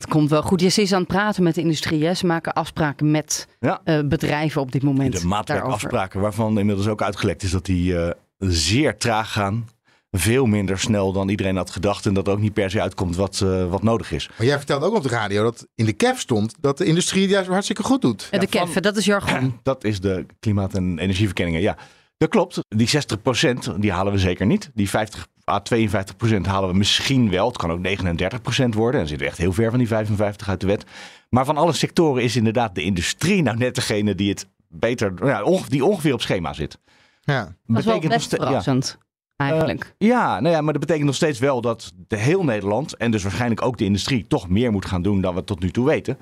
[0.00, 0.60] Het komt wel goed.
[0.60, 2.04] Je is aan het praten met de industrie.
[2.04, 2.14] Hè.
[2.14, 3.80] Ze maken afspraken met Ja.
[3.84, 5.20] eh, bedrijven op dit moment.
[5.20, 9.68] De maatwerkafspraken, waarvan inmiddels ook uitgelekt is dat die eh, zeer traag gaan.
[10.10, 12.06] Veel minder snel dan iedereen had gedacht.
[12.06, 14.30] En dat ook niet per se uitkomt wat, eh, wat nodig is.
[14.38, 17.22] Maar jij vertelde ook op de radio dat in de CAF stond dat de industrie
[17.22, 18.28] het juist hartstikke goed doet.
[18.30, 19.58] De KEF, dat is jargon.
[19.62, 21.60] Dat is de klimaat- en energieverkenningen.
[21.60, 21.76] Ja,
[22.16, 22.58] dat klopt.
[22.68, 24.70] Die 60% die halen we zeker niet.
[24.74, 27.46] Die 50 à 52% halen we misschien wel.
[27.48, 29.00] Het kan ook 39% worden.
[29.00, 30.84] En zit echt heel ver van die 55 uit de wet.
[31.28, 35.42] Maar van alle sectoren is inderdaad de industrie nou net degene die het beter, ja,
[35.42, 36.78] onge- die ongeveer op schema zit.
[37.20, 37.42] Ja.
[37.44, 38.44] Dat is wel Betekent nog best ste- ja.
[38.46, 38.98] verrassend,
[39.36, 39.94] eigenlijk.
[39.98, 43.22] Ja, nou ja, maar dat betekent nog steeds wel dat de heel Nederland en dus
[43.22, 46.18] waarschijnlijk ook de industrie toch meer moet gaan doen dan we tot nu toe weten.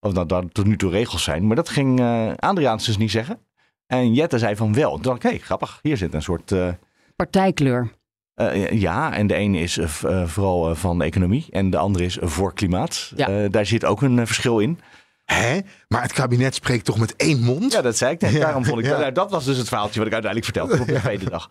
[0.00, 1.46] Of dat dat tot nu toe regels zijn.
[1.46, 3.38] Maar dat ging eh Adriaans dus niet zeggen.
[3.86, 4.90] En Jette zei van wel.
[4.92, 6.52] Toen dacht ik, hé, grappig, hier zit een soort...
[6.52, 6.68] eh,
[7.16, 7.90] Partijkleur.
[8.34, 12.04] Eh, ja, en de ene is eh, eh, vooral van de economie en de andere
[12.04, 13.12] is voor klimaat.
[13.16, 13.28] Ja.
[13.28, 14.78] Eh, daar zit ook een verschil in.
[15.24, 15.60] Hè?
[15.88, 17.72] Maar het kabinet spreekt toch met één mond?
[17.72, 18.32] Ja, dat zei ik net.
[18.32, 18.98] Ja, Daarom vond ik ja.
[18.98, 21.50] nou, dat was dus het verhaaltje wat ik uiteindelijk vertelde op de tweede dag.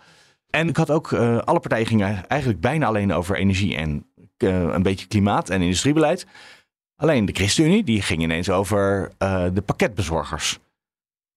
[0.50, 4.06] En ik had ook, eh, alle partijen gingen eigenlijk bijna alleen over energie en
[4.38, 6.26] eh, een beetje klimaat en industriebeleid.
[6.96, 10.60] Alleen de ChristenUnie, die ging ineens over eh, de pakketbezorgers.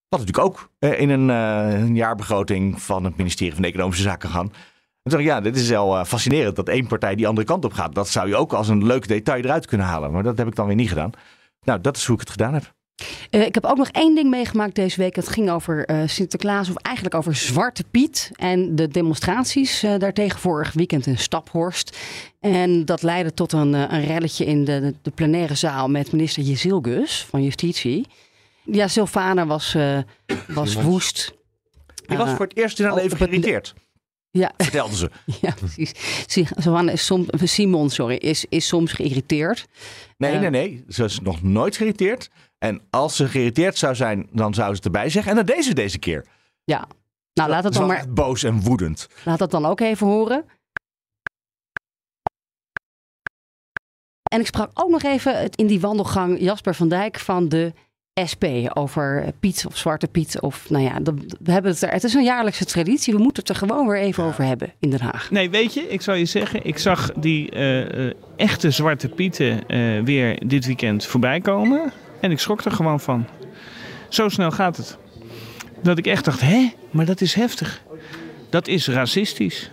[0.08, 4.52] Wat natuurlijk ook in een, eh, een jaarbegroting van het ministerie van Economische Zaken gaan.
[5.04, 7.46] En toen dacht ik, ja, dit is wel eh, fascinerend dat één partij die andere
[7.46, 7.94] kant op gaat.
[7.94, 10.12] Dat zou je ook als een leuk detail eruit kunnen halen.
[10.12, 11.10] Maar dat heb ik dan weer niet gedaan.
[11.62, 12.74] Nou, dat is hoe ik het gedaan heb.
[13.30, 15.16] Uh, ik heb ook nog één ding meegemaakt deze week.
[15.16, 20.40] Het ging over uh, Sinterklaas, of eigenlijk over Zwarte Piet en de demonstraties uh, daartegen
[20.40, 21.98] vorig weekend in Staphorst.
[22.40, 27.26] En dat leidde tot een, een relletje in de, de plenaire zaal met minister Jezilgus
[27.30, 28.06] van Justitie.
[28.62, 29.76] Ja, Sylvana was,
[30.48, 31.34] was woest.
[32.06, 33.74] Die was voor het eerst in haar leven geïrriteerd.
[34.38, 34.52] Ja.
[34.68, 35.10] Vertelde ze.
[35.40, 35.92] Ja, precies.
[36.26, 39.66] Sylvana is soms, Simon, sorry, is, is soms geïrriteerd.
[40.16, 40.84] Nee, nee, nee.
[40.88, 42.30] Ze is nog nooit geïrriteerd.
[42.58, 45.30] En als ze geïrriteerd zou zijn, dan zou ze het erbij zeggen.
[45.30, 46.26] En dat deed ze deze keer.
[46.64, 46.88] Ja.
[47.32, 48.12] Nou, laat het dan maar.
[48.12, 49.08] Boos en woedend.
[49.24, 50.44] Laat dat dan ook even horen.
[54.32, 57.72] En ik sprak ook nog even in die wandelgang Jasper van Dijk van de
[58.30, 58.44] SP
[58.74, 60.40] over Piet of Zwarte Piet.
[60.40, 61.00] Of nou ja,
[61.40, 61.90] we hebben het er.
[61.90, 63.14] Het is een jaarlijkse traditie.
[63.14, 65.30] We moeten het er gewoon weer even over hebben in Den Haag.
[65.30, 70.02] Nee, weet je, ik zou je zeggen, ik zag die uh, echte Zwarte Pieten uh,
[70.04, 71.92] weer dit weekend voorbij komen.
[72.20, 73.26] En ik schrok er gewoon van.
[74.08, 74.98] Zo snel gaat het.
[75.82, 77.82] Dat ik echt dacht, hè, maar dat is heftig.
[78.50, 79.70] Dat is racistisch.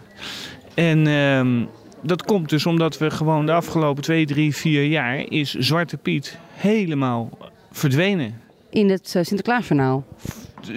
[0.73, 1.67] En uh,
[2.01, 6.37] dat komt dus omdat we gewoon de afgelopen twee, drie, vier jaar is Zwarte Piet
[6.53, 7.29] helemaal
[7.71, 8.41] verdwenen.
[8.69, 10.05] In het uh, Sinterklaasjournaal?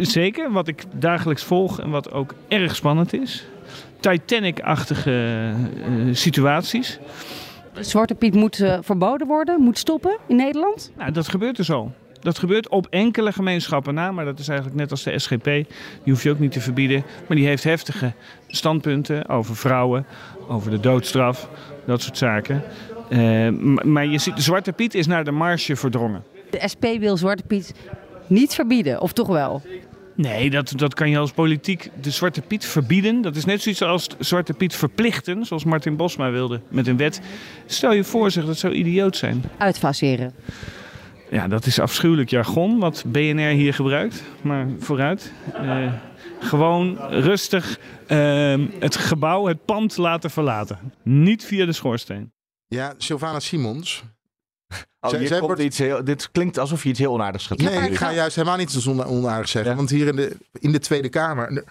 [0.01, 3.45] Zeker, wat ik dagelijks volg en wat ook erg spannend is.
[4.01, 5.53] Titanic-achtige
[5.89, 6.99] uh, situaties.
[7.81, 10.93] Zwarte Piet moet uh, verboden worden, moet stoppen in Nederland?
[10.97, 11.93] Nou, dat gebeurt dus al.
[12.21, 15.45] Dat gebeurt op enkele gemeenschappen na, maar dat is eigenlijk net als de SGP.
[15.45, 15.67] Die
[16.05, 17.05] hoef je ook niet te verbieden.
[17.29, 18.13] Maar die heeft heftige
[18.49, 20.07] standpunten over vrouwen,
[20.49, 21.49] over de doodstraf,
[21.87, 22.63] dat soort zaken.
[23.09, 23.49] Uh,
[23.83, 26.23] maar je ziet, de Zwarte Piet is naar de marge verdrongen.
[26.61, 27.75] De SP wil Zwarte Piet
[28.27, 29.63] niet verbieden, of toch wel?
[30.15, 33.23] Nee, dat, dat kan je als politiek de Zwarte Piet verbieden.
[33.23, 37.21] Dat is net zoiets als Zwarte Piet verplichten, zoals Martin Bosma wilde met een wet.
[37.67, 39.43] Stel je voor, zeg, dat zou idioot zijn.
[39.59, 40.35] Uitfaseren.
[41.31, 44.23] Ja, dat is afschuwelijk jargon wat BNR hier gebruikt.
[44.43, 45.33] Maar vooruit.
[45.55, 45.93] Uh,
[46.41, 47.79] gewoon rustig
[48.09, 50.79] uh, het gebouw, het pand laten verlaten.
[51.03, 52.33] Niet via de schoorsteen.
[52.67, 54.03] Ja, Sylvana Simons,
[55.01, 55.61] Oh, zij, zij wordt...
[55.61, 57.81] iets heel, dit klinkt alsof je iets heel onaardigs gaat zeggen.
[57.81, 59.71] Nee, ik ga juist helemaal niet zo onaardig zeggen.
[59.71, 59.77] Ja.
[59.77, 61.65] Want hier in de, in de Tweede Kamer...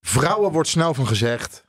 [0.00, 1.64] Vrouwen wordt snel van gezegd...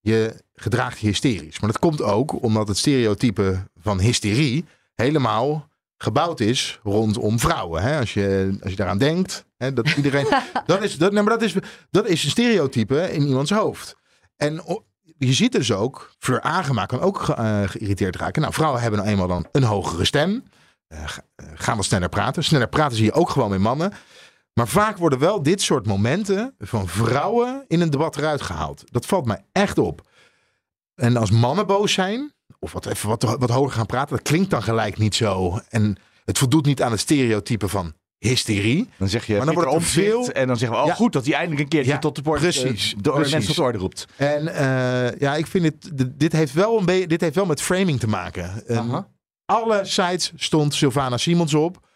[0.00, 1.60] je gedraagt je hysterisch.
[1.60, 4.64] Maar dat komt ook omdat het stereotype van hysterie...
[4.94, 7.82] helemaal gebouwd is rondom vrouwen.
[7.82, 7.98] Hè?
[7.98, 9.44] Als, je, als je daaraan denkt...
[9.56, 10.26] Hè, dat iedereen...
[10.66, 11.54] dat, is, dat, nee, maar dat, is,
[11.90, 13.96] dat is een stereotype in iemands hoofd.
[14.36, 14.62] En
[15.26, 18.42] je ziet dus ook, Fleur Agema kan ook uh, geïrriteerd raken.
[18.42, 20.44] Nou, vrouwen hebben nou eenmaal dan een hogere stem.
[20.88, 21.04] Uh,
[21.54, 22.44] gaan wel sneller praten.
[22.44, 23.92] Sneller praten zie je ook gewoon met mannen.
[24.54, 28.82] Maar vaak worden wel dit soort momenten van vrouwen in een debat eruit gehaald.
[28.84, 30.08] Dat valt mij echt op.
[30.94, 34.50] En als mannen boos zijn, of wat, even wat, wat hoger gaan praten, dat klinkt
[34.50, 35.60] dan gelijk niet zo.
[35.68, 37.94] En het voldoet niet aan het stereotype van
[38.28, 38.88] hysterie.
[38.96, 40.94] Dan zeg je, maar dan wordt het veel en dan zeggen we, oh ja.
[40.94, 43.32] goed dat hij eindelijk een keertje ja, tot de, precies, uh, de precies.
[43.32, 44.06] mensen tot orde roept.
[44.16, 47.62] En uh, ja, ik vind het, dit heeft wel een beetje, dit heeft wel met
[47.62, 48.62] framing te maken.
[48.68, 49.06] Um,
[49.44, 51.86] alle sites stond Sylvana Simons op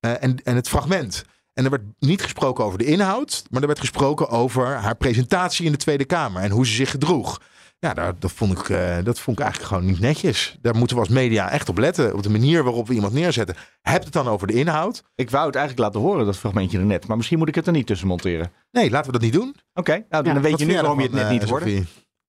[0.00, 1.24] uh, en, en het fragment.
[1.52, 5.66] En er werd niet gesproken over de inhoud, maar er werd gesproken over haar presentatie
[5.66, 7.40] in de Tweede Kamer en hoe ze zich gedroeg.
[7.80, 10.58] Ja, dat, dat, vond ik, uh, dat vond ik eigenlijk gewoon niet netjes.
[10.62, 12.14] Daar moeten we als media echt op letten.
[12.14, 13.56] Op de manier waarop we iemand neerzetten.
[13.82, 15.02] Heb het dan over de inhoud?
[15.14, 17.06] Ik wou het eigenlijk laten horen, dat fragmentje er net.
[17.06, 18.52] Maar misschien moet ik het er niet tussen monteren.
[18.70, 19.48] Nee, laten we dat niet doen.
[19.48, 21.84] Oké, okay, nou, ja, dan weet je nu waarom je het net niet hoorde.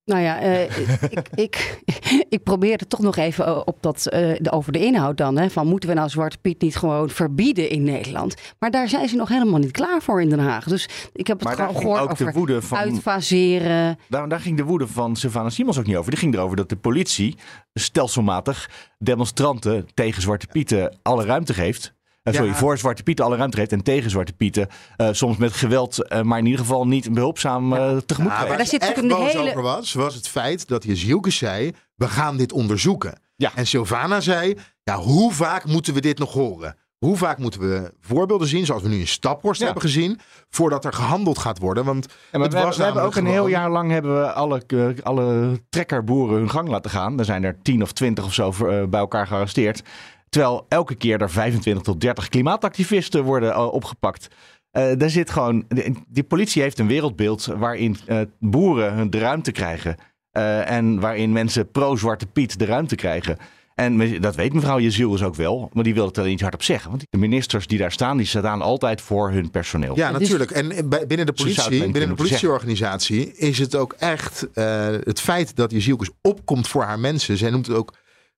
[0.06, 0.64] Nou ja, uh,
[1.10, 1.84] ik, ik,
[2.36, 5.38] ik probeerde toch nog even op dat, uh, over de inhoud dan.
[5.38, 8.36] Hè, van moeten we nou Zwarte Piet niet gewoon verbieden in Nederland?
[8.60, 10.66] Maar daar zijn ze nog helemaal niet klaar voor in Den Haag.
[10.66, 13.98] Dus ik heb het maar gewoon gehoord over de woede van, uitfaseren.
[14.10, 16.12] Daar, daar ging de woede van Sylvana Simons ook niet over.
[16.12, 17.36] Die ging erover dat de politie
[17.74, 21.94] stelselmatig demonstranten tegen Zwarte Pieten alle ruimte geeft.
[22.24, 22.56] Uh, sorry, ja.
[22.56, 24.68] voor Zwarte Pieten alle ruimte geeft en tegen Zwarte Pieten
[24.98, 28.58] uh, soms met geweld, uh, maar in ieder geval niet behulpzaam uh, tegemoet ja, Waar
[28.58, 29.50] daar zit echt een boos hele...
[29.50, 33.20] over was, was het feit dat Jezielke zei, we gaan dit onderzoeken.
[33.36, 33.52] Ja.
[33.56, 36.76] En Sylvana zei, ja, hoe vaak moeten we dit nog horen?
[36.98, 39.66] Hoe vaak moeten we voorbeelden zien, zoals we nu in Staphorst ja.
[39.66, 40.20] hebben gezien,
[40.50, 41.86] voordat er gehandeld gaat worden?
[41.86, 43.28] Want ja, het we, was we hebben ook gewoon...
[43.28, 44.64] een heel jaar lang hebben we alle,
[45.04, 47.20] alle trekkerboeren hun gang laten gaan.
[47.20, 48.54] Er zijn er tien of twintig of zo
[48.90, 49.84] bij elkaar gearresteerd.
[50.32, 54.28] Terwijl elke keer er 25 tot 30 klimaatactivisten worden uh, opgepakt.
[54.78, 55.66] Uh, daar zit gewoon.
[55.68, 59.96] Die, die, politie heeft een wereldbeeld waarin uh, boeren hun de ruimte krijgen.
[60.66, 63.38] en waarin mensen pro-Zwarte Piet de ruimte krijgen.
[63.76, 66.90] En dat weet mevrouw Jezielus ook wel, maar die wil het er niet hardop zeggen.
[66.90, 69.96] Want de ministers die daar staan, die staan altijd voor hun personeel.
[69.96, 70.52] Ja, natuurlijk.
[70.52, 70.68] En
[71.08, 76.10] binnen de politie, binnen de politieorganisatie is het ook echt uh, het feit dat Jezielus
[76.22, 77.38] opkomt voor haar mensen.
[77.38, 77.94] Zij noemt het ook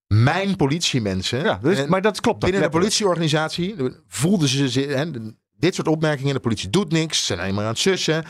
[0.08, 1.43] mijn politiemensen.
[1.43, 2.41] Ja, dus, En maar dat klopt.
[2.41, 3.76] Dat binnen de politieorganisatie
[4.08, 5.06] voelden ze hè,
[5.58, 6.34] dit soort opmerkingen.
[6.34, 8.24] De politie doet niks, ze zijn alleen maar aan het sussen.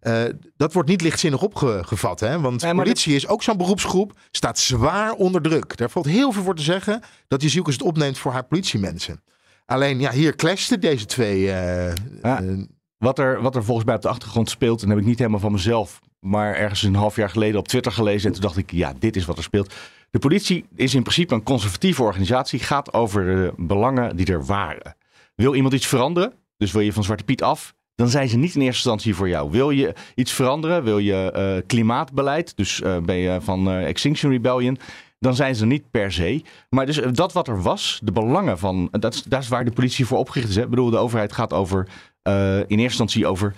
[0.00, 0.22] Eh,
[0.56, 2.20] dat wordt niet lichtzinnig opgevat.
[2.20, 2.40] Hè?
[2.40, 5.76] Want Nee, politie is ook zo'n beroepsgroep, staat zwaar onder druk.
[5.76, 9.22] Daar valt heel veel voor te zeggen dat die Zielkes het opneemt voor haar politiemensen.
[9.66, 11.50] Alleen, ja, hier clashten deze twee.
[11.50, 12.42] eh, Ja.
[12.42, 12.62] eh,
[12.98, 15.40] Wat er, wat er volgens mij op de achtergrond speelt, en heb ik niet helemaal
[15.40, 18.26] van mezelf, maar ergens een half jaar geleden op Twitter gelezen.
[18.26, 19.74] En toen dacht ik, ja, dit is wat er speelt.
[20.14, 24.96] De politie is in principe een conservatieve organisatie, gaat over de belangen die er waren.
[25.34, 28.54] Wil iemand iets veranderen, dus wil je van Zwarte Piet af, dan zijn ze niet
[28.54, 29.50] in eerste instantie voor jou.
[29.50, 34.32] Wil je iets veranderen, wil je eh, klimaatbeleid, dus eh, ben je van eh, Extinction
[34.32, 34.78] Rebellion,
[35.18, 36.42] dan zijn ze niet per se.
[36.70, 39.64] Maar dus eh, dat wat er was, de belangen van, dat is, dat is waar
[39.64, 40.56] de politie voor opgericht is.
[40.56, 41.88] Ik bedoel, de overheid gaat over,
[42.22, 43.54] eh, in eerste instantie over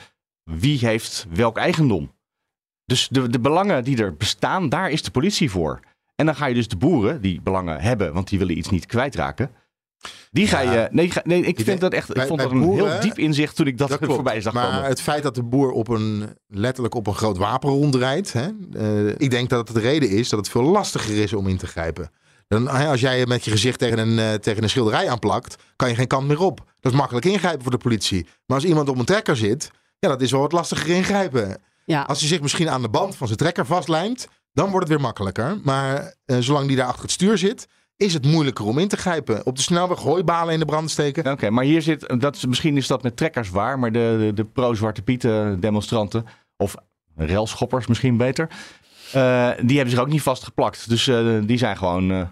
[0.50, 2.14] wie heeft welk eigendom.
[2.84, 5.80] Dus de, de belangen die er bestaan, daar is de politie voor.
[6.16, 8.86] En dan ga je dus de boeren die belangen hebben, want die willen iets niet
[8.86, 9.50] kwijtraken.
[10.30, 10.88] Die ga je.
[10.90, 12.08] Nee, ga- nee ik vind dat echt.
[12.08, 14.14] Ik bij- vond dat een boeren- heel diep inzicht toen ik dat, klopt.
[14.14, 14.84] voorbij zag maar komen.
[14.84, 18.32] het feit dat de boer op een, letterlijk op een groot wapen rondrijdt.
[18.32, 21.46] Hè, eh, ik denk dat het de reden is dat het veel lastiger is om
[21.46, 22.10] in te grijpen.
[22.48, 25.94] Dan, als jij met je gezicht tegen een, eh, tegen een schilderij aanplakt, kan je
[25.94, 26.64] geen kant meer op.
[26.80, 28.26] Dat is makkelijk ingrijpen voor de politie.
[28.46, 31.58] Maar als iemand op een trekker zit, ja, dat is wel wat lastiger ingrijpen.
[31.84, 32.02] Ja.
[32.02, 35.06] Als hij zich misschien aan de band van zijn trekker vastlijmt, dan wordt het weer
[35.06, 35.58] makkelijker.
[35.64, 38.96] Maar eh, zolang die daar achter het stuur zit, is het moeilijker om in te
[38.96, 39.46] grijpen.
[39.46, 41.32] Op de snelweg hooibalen in de brand steken.
[41.32, 44.44] Oké, maar hier zit, dat, is- misschien is dat met trekkers waar, maar de, de,
[44.44, 46.26] pro-Zwarte Pieten demonstranten,
[46.56, 46.74] of
[47.16, 48.48] relschoppers misschien beter,
[49.12, 50.88] eh, die hebben zich ook niet vastgeplakt.
[50.88, 52.30] Dus eh, die zijn gewoon,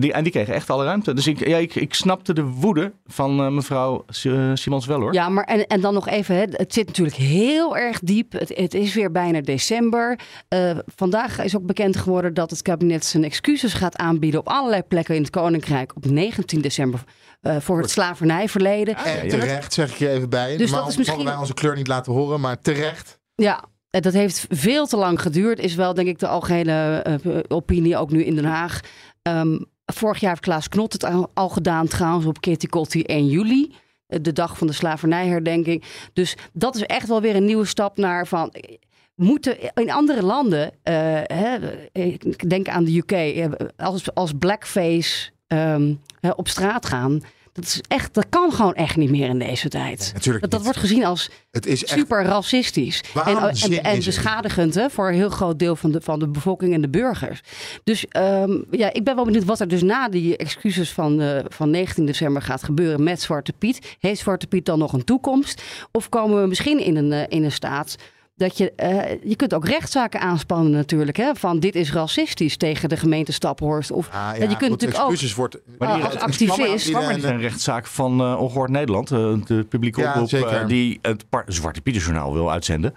[0.00, 1.12] die, en die kregen echt alle ruimte.
[1.14, 5.12] Dus ik, ja, ik, ik snapte de woede van eh, mevrouw Si- Simons wel hoor.
[5.14, 8.32] Ja, maar en, en dan nog even, hè, het zit natuurlijk heel erg diep.
[8.32, 10.18] Het, het is weer bijna december.
[10.48, 14.82] Eh, vandaag is ook bekend geworden dat het kabinet zijn excuses gaat aanbieden op allerlei
[14.82, 17.00] plekken in het Koninkrijk op 19 december
[17.40, 18.96] eh, voor het slavernijverleden.
[18.96, 20.56] En terecht, zeg ik je even bij.
[20.56, 23.18] Dus Maar dat is misschien- wij onze kleur niet laten horen, maar terecht.
[23.34, 25.58] Ja, en dat heeft veel te lang geduurd.
[25.58, 28.80] Is wel, denk ik, de algehele eh, opinie ook nu in Den Haag.
[29.22, 29.58] Ehm,
[29.94, 33.74] vorig jaar heeft Klaas Knot het al, gedaan, trouwens, op Kitty Kotti 1 juli.
[34.06, 35.84] eh, De dag van de slavernijherdenking.
[36.12, 38.50] Dus dat is echt wel weer een nieuwe stap naar van.
[38.50, 38.76] eh,
[39.14, 41.56] Moeten in andere landen, eh, hè,
[41.92, 47.20] ik denk aan de UK, als, als blackface ehm, hè, op straat gaan.
[47.60, 50.10] Dat, is echt, dat kan gewoon echt niet meer in deze tijd.
[50.14, 53.04] natuurlijk dat, dat wordt gezien als Het is echt super racistisch.
[53.24, 56.74] En, en, en beschadigend hè, voor een heel groot deel van de, van de bevolking
[56.74, 57.40] en de burgers.
[57.84, 61.44] Dus ehm, ja, ik ben wel benieuwd wat er dus na die excuses van, eh,
[61.48, 63.96] van 19 december gaat gebeuren met Zwarte Piet.
[64.00, 65.62] Heeft Zwarte Piet dan nog een toekomst?
[65.92, 67.96] Of komen we misschien in een, eh, in een staat
[68.38, 71.16] dat je, eh, je kunt ook rechtszaken aanspannen natuurlijk.
[71.16, 73.90] Hè, van dit is racistisch tegen de gemeente Staphorst.
[73.90, 76.86] Of Ah, ja, je kunt natuurlijk ook excuses wordt- Maar die als het activist...
[76.86, 81.24] niet een rechtszaak van eh Ongehoord Nederland, eh, de publieke Ja, omroep, eh, die het
[81.46, 82.94] Zwarte Pieterjournaal wil uitzenden.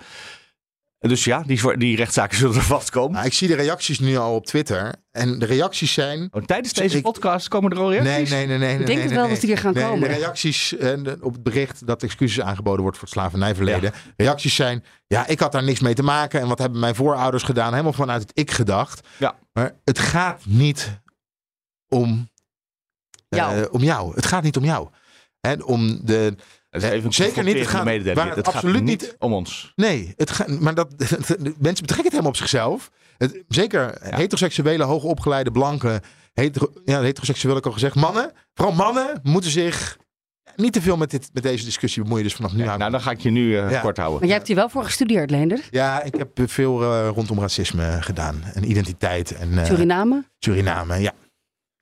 [1.07, 3.11] Dus ja, die, die rechtszaken zullen er vast komen.
[3.11, 4.95] Nou, ik zie de reacties nu al op Twitter.
[5.11, 6.27] En de reacties zijn...
[6.31, 8.29] Oh, tijdens deze Ik- podcast komen er al reacties?
[8.29, 8.57] Nee, nee, nee.
[8.57, 9.31] nee Ik nee, denk nee, het wel nee.
[9.33, 10.09] dat die er gaan nee, komen.
[10.09, 13.91] De reacties eh, de- op het bericht dat excuses aangeboden wordt voor het slavernijverleden.
[14.17, 16.41] Reacties zijn, ja, ik had daar niks mee te maken.
[16.41, 17.71] En wat hebben mijn voorouders gedaan?
[17.71, 19.07] Helemaal vanuit het ik gedacht.
[19.17, 19.35] Ja.
[19.53, 20.99] Maar het gaat niet
[21.87, 22.29] om,
[23.29, 23.67] eh, Jou.
[23.71, 24.15] om jou.
[24.15, 24.89] Het gaat niet om jou.
[25.39, 26.35] En om de...
[26.71, 27.57] Dat is even Zeker niet.
[27.57, 28.17] Het gaat, mededeling.
[28.17, 29.71] waar het Het gaat absoluut niet niet om ons.
[29.75, 32.91] Nee, het gaat, maar dat, mensen betrekken het helemaal op zichzelf.
[33.17, 36.01] Het, zeker heteroseksuele, hoogopgeleide, blanke,
[36.33, 37.95] hetero, ja, heteroseksueel heb ik al gezegd.
[37.95, 39.97] Mannen, vooral mannen, moeten zich
[40.55, 42.23] niet te veel met, dit, met deze discussie bemoeien.
[42.23, 42.79] Dus vanaf nu aan.
[42.79, 43.81] Nou, dan ga ik je nu eh, Ja.
[43.81, 44.19] kort houden.
[44.19, 45.67] Maar jij hebt hier wel voor gestudeerd, Leender.
[45.69, 48.43] Ja, ik heb veel eh, rondom racisme gedaan.
[48.53, 49.31] En identiteit.
[49.35, 50.23] En, eh, Suriname.
[50.39, 51.11] Suriname, ja.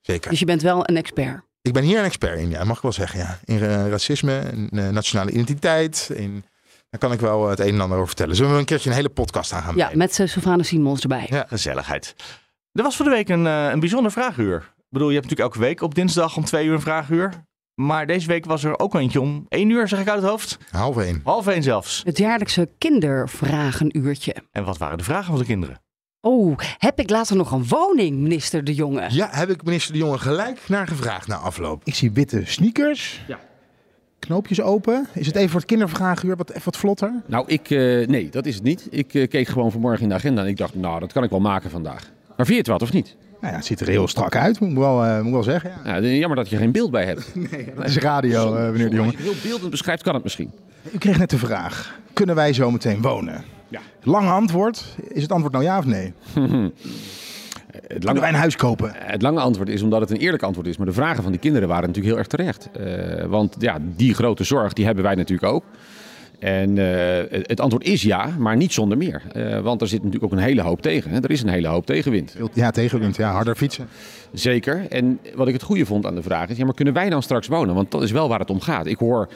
[0.00, 0.30] Zeker.
[0.30, 1.48] Dus je bent wel een expert.
[1.62, 3.18] Ik ben hier een expert in, ja, mag ik wel zeggen.
[3.18, 3.38] Ja.
[3.44, 6.10] In eh, racisme, in eh, nationale identiteit.
[6.14, 6.44] In,
[6.90, 8.36] daar kan ik wel het een en ander over vertellen.
[8.36, 11.26] Zullen we een keertje een hele podcast aan gaan Ja, met uh, Sylvana Simons erbij.
[11.30, 11.44] Ja.
[11.48, 12.14] Gezelligheid.
[12.72, 14.56] Er was voor de week een, eh, een bijzonder vraaguur.
[14.56, 17.32] Ik bedoel, je hebt natuurlijk elke week op dinsdag om twee uur een vraaguur.
[17.74, 20.58] Maar deze week was er ook eentje om één uur, zeg ik uit het hoofd.
[20.70, 21.20] Half één.
[21.24, 22.02] Half één zelfs.
[22.04, 24.34] Het jaarlijkse kindervragenuurtje.
[24.50, 25.80] En wat waren de vragen van de kinderen?
[26.20, 29.06] Oh, heb ik later nog een woning, minister De Jonge?
[29.08, 31.80] Ja, heb ik minister De Jonge gelijk naar gevraagd na afloop.
[31.84, 33.24] Ik zie witte sneakers.
[33.28, 33.38] Ja.
[34.18, 35.06] Knoopjes open.
[35.14, 37.22] Is het even voor het kindervraaguur wat, even wat vlotter?
[37.26, 38.86] Nou, ik, eh, nee, dat is het niet.
[38.90, 41.30] Ik eh, keek gewoon vanmorgen in de agenda en ik dacht, nou, dat kan ik
[41.30, 42.10] wel maken vandaag.
[42.36, 43.16] Maar vind je het wat of niet?
[43.40, 45.42] Nou ja, het ziet er heel strak uit, moet ik wel, eh, moet ik wel
[45.42, 45.72] zeggen.
[45.84, 45.96] Ja.
[45.96, 47.34] Ja, jammer dat je geen beeld bij hebt.
[47.50, 49.06] Nee, dat is radio, eh, meneer De Jonge.
[49.08, 50.50] Als je heel beeldend beschrijft, kan het misschien.
[50.92, 53.44] U kreeg net de vraag, kunnen wij zo meteen wonen?
[53.70, 53.80] Ja.
[54.02, 54.96] Lang antwoord.
[55.08, 56.12] Is het antwoord nou ja of nee?
[57.70, 58.92] Het Kunnen wij een huis kopen?
[58.94, 60.76] Het lange antwoord is omdat het een eerlijk antwoord is.
[60.76, 62.70] Maar de vragen van die kinderen waren natuurlijk heel erg terecht.
[62.72, 65.64] Eh, want ja, die grote zorg, die hebben wij natuurlijk ook.
[66.40, 69.22] En eh, het antwoord is ja, maar niet zonder meer.
[69.32, 71.10] Eh, want er zit natuurlijk ook een hele hoop tegen.
[71.10, 71.20] Hè.
[71.20, 72.36] Er is een hele hoop tegenwind.
[72.52, 73.16] Ja, tegenwind.
[73.16, 73.88] Ja, harder fietsen.
[74.32, 74.86] Zeker.
[74.88, 77.22] En wat ik het goede vond aan de vraag is, ja, maar kunnen wij dan
[77.22, 77.74] straks wonen?
[77.74, 78.86] Want dat is wel waar het om gaat.
[78.86, 79.28] Ik hoor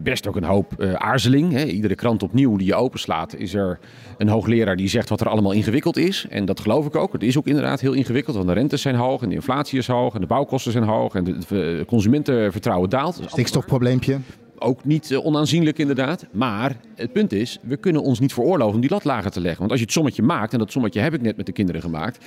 [0.00, 1.52] best ook een hoop eh, aarzeling.
[1.52, 1.64] Hè.
[1.64, 3.78] Iedere krant opnieuw die je openslaat, is er
[4.18, 6.26] een hoogleraar die zegt wat er allemaal ingewikkeld is.
[6.28, 7.12] En dat geloof ik ook.
[7.12, 9.86] Het is ook inderdaad heel ingewikkeld, want de rentes zijn hoog en de inflatie is
[9.86, 13.20] hoog en de bouwkosten zijn hoog en de consumentenvertrouwen daalt.
[13.26, 14.18] Stikstofprobleempje
[14.60, 16.26] ook niet uh, onaanzienlijk inderdaad.
[16.32, 19.58] Maar het punt is, we kunnen ons niet veroorloven om die lat lager te leggen.
[19.58, 21.80] Want als je het sommetje maakt, en dat sommetje heb ik net met de kinderen
[21.80, 22.24] gemaakt,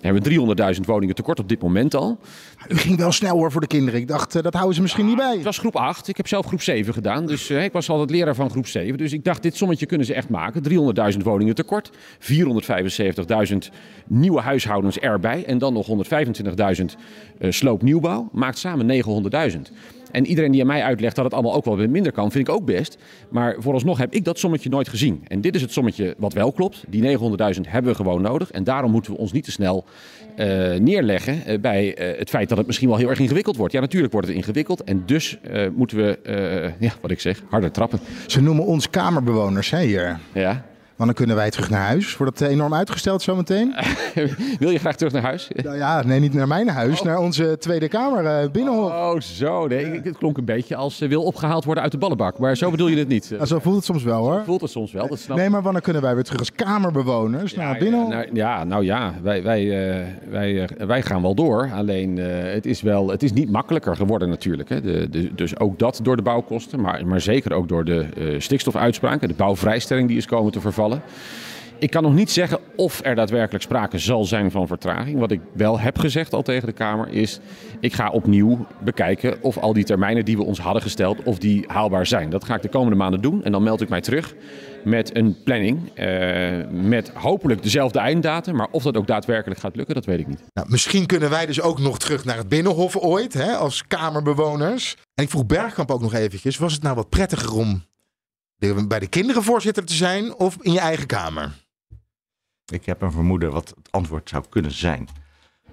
[0.00, 2.18] hebben we 300.000 woningen tekort op dit moment al.
[2.68, 4.00] U ging wel snel hoor voor de kinderen.
[4.00, 5.34] Ik dacht, uh, dat houden ze misschien niet bij.
[5.34, 6.08] Het was groep 8.
[6.08, 7.26] Ik heb zelf groep 7 gedaan.
[7.26, 8.98] Dus uh, ik was altijd leraar van groep 7.
[8.98, 10.62] Dus ik dacht, dit sommetje kunnen ze echt maken.
[11.12, 11.90] 300.000 woningen tekort.
[13.50, 13.56] 475.000
[14.06, 15.44] nieuwe huishoudens erbij.
[15.44, 15.86] En dan nog
[16.78, 16.84] 125.000
[17.38, 18.28] sloopnieuwbouw.
[18.32, 19.02] Maakt samen
[19.52, 19.58] 900.000.
[20.10, 22.48] En iedereen die aan mij uitlegt dat het allemaal ook wel weer minder kan, vind
[22.48, 22.98] ik ook best.
[23.30, 25.24] Maar vooralsnog heb ik dat sommetje nooit gezien.
[25.28, 26.84] En dit is het sommetje wat wel klopt.
[26.88, 28.50] Die 900.000 hebben we gewoon nodig.
[28.50, 29.84] En daarom moeten we ons niet te snel
[30.36, 33.72] uh, neerleggen uh, bij uh, het feit dat het misschien wel heel erg ingewikkeld wordt.
[33.72, 34.84] Ja, natuurlijk wordt het ingewikkeld.
[34.84, 35.38] En dus
[35.74, 36.18] moeten we,
[36.78, 38.00] ja, wat ik zeg, harder trappen.
[38.26, 40.18] Ze noemen ons kamerbewoners hè, hier.
[40.32, 40.64] Ja.
[40.98, 42.16] Wanneer kunnen wij terug naar huis?
[42.16, 43.74] Wordt dat enorm uitgesteld zometeen?
[44.58, 45.48] Wil je graag terug naar huis?
[45.54, 47.06] Nou ja, nee, niet naar mijn huis, oh.
[47.06, 48.90] naar onze Tweede Kamer uh, Binnenhof.
[48.90, 49.66] Oh, zo.
[49.66, 52.38] Nee, het klonk een beetje als ze wil opgehaald worden uit de ballenbak.
[52.38, 53.36] Maar zo bedoel je het niet.
[53.44, 54.42] Zo voelt het soms wel hoor.
[54.44, 57.52] Voelt het soms wel, dat snap Nee, maar wanneer kunnen wij weer terug als Kamerbewoners
[57.52, 58.08] ja, naar Binnenhof?
[58.08, 61.70] Nou, ja, nou ja, wij, wij, uh, wij, uh, wij gaan wel door.
[61.74, 64.68] Alleen het, is wel, het is niet makkelijker geworden natuurlijk.
[64.68, 64.80] Hè.
[64.80, 69.28] De, de, dus ook dat door de bouwkosten, maar, maar zeker ook door de stikstofuitspraken.
[69.28, 70.87] De bouwvrijstelling die is komen te vervallen.
[71.78, 75.18] Ik kan nog niet zeggen of er daadwerkelijk sprake zal zijn van vertraging.
[75.18, 77.40] Wat ik wel heb gezegd al tegen de Kamer is...
[77.80, 81.22] ik ga opnieuw bekijken of al die termijnen die we ons hadden gesteld...
[81.22, 82.30] of die haalbaar zijn.
[82.30, 83.44] Dat ga ik de komende maanden doen.
[83.44, 84.34] En dan meld ik mij terug
[84.84, 85.90] met een planning.
[85.94, 86.06] Eh,
[86.70, 88.56] met hopelijk dezelfde einddatum.
[88.56, 90.42] Maar of dat ook daadwerkelijk gaat lukken, dat weet ik niet.
[90.52, 93.32] Nou, misschien kunnen wij dus ook nog terug naar het Binnenhof ooit...
[93.32, 94.96] Hè, als Kamerbewoners.
[95.14, 96.56] En ik vroeg Bergkamp ook nog eventjes...
[96.56, 97.82] was het nou wat prettiger om
[98.58, 100.34] bij de kinderen voorzitter te zijn...
[100.34, 101.52] of in je eigen kamer?
[102.72, 105.08] Ik heb een vermoeden wat het antwoord zou kunnen zijn.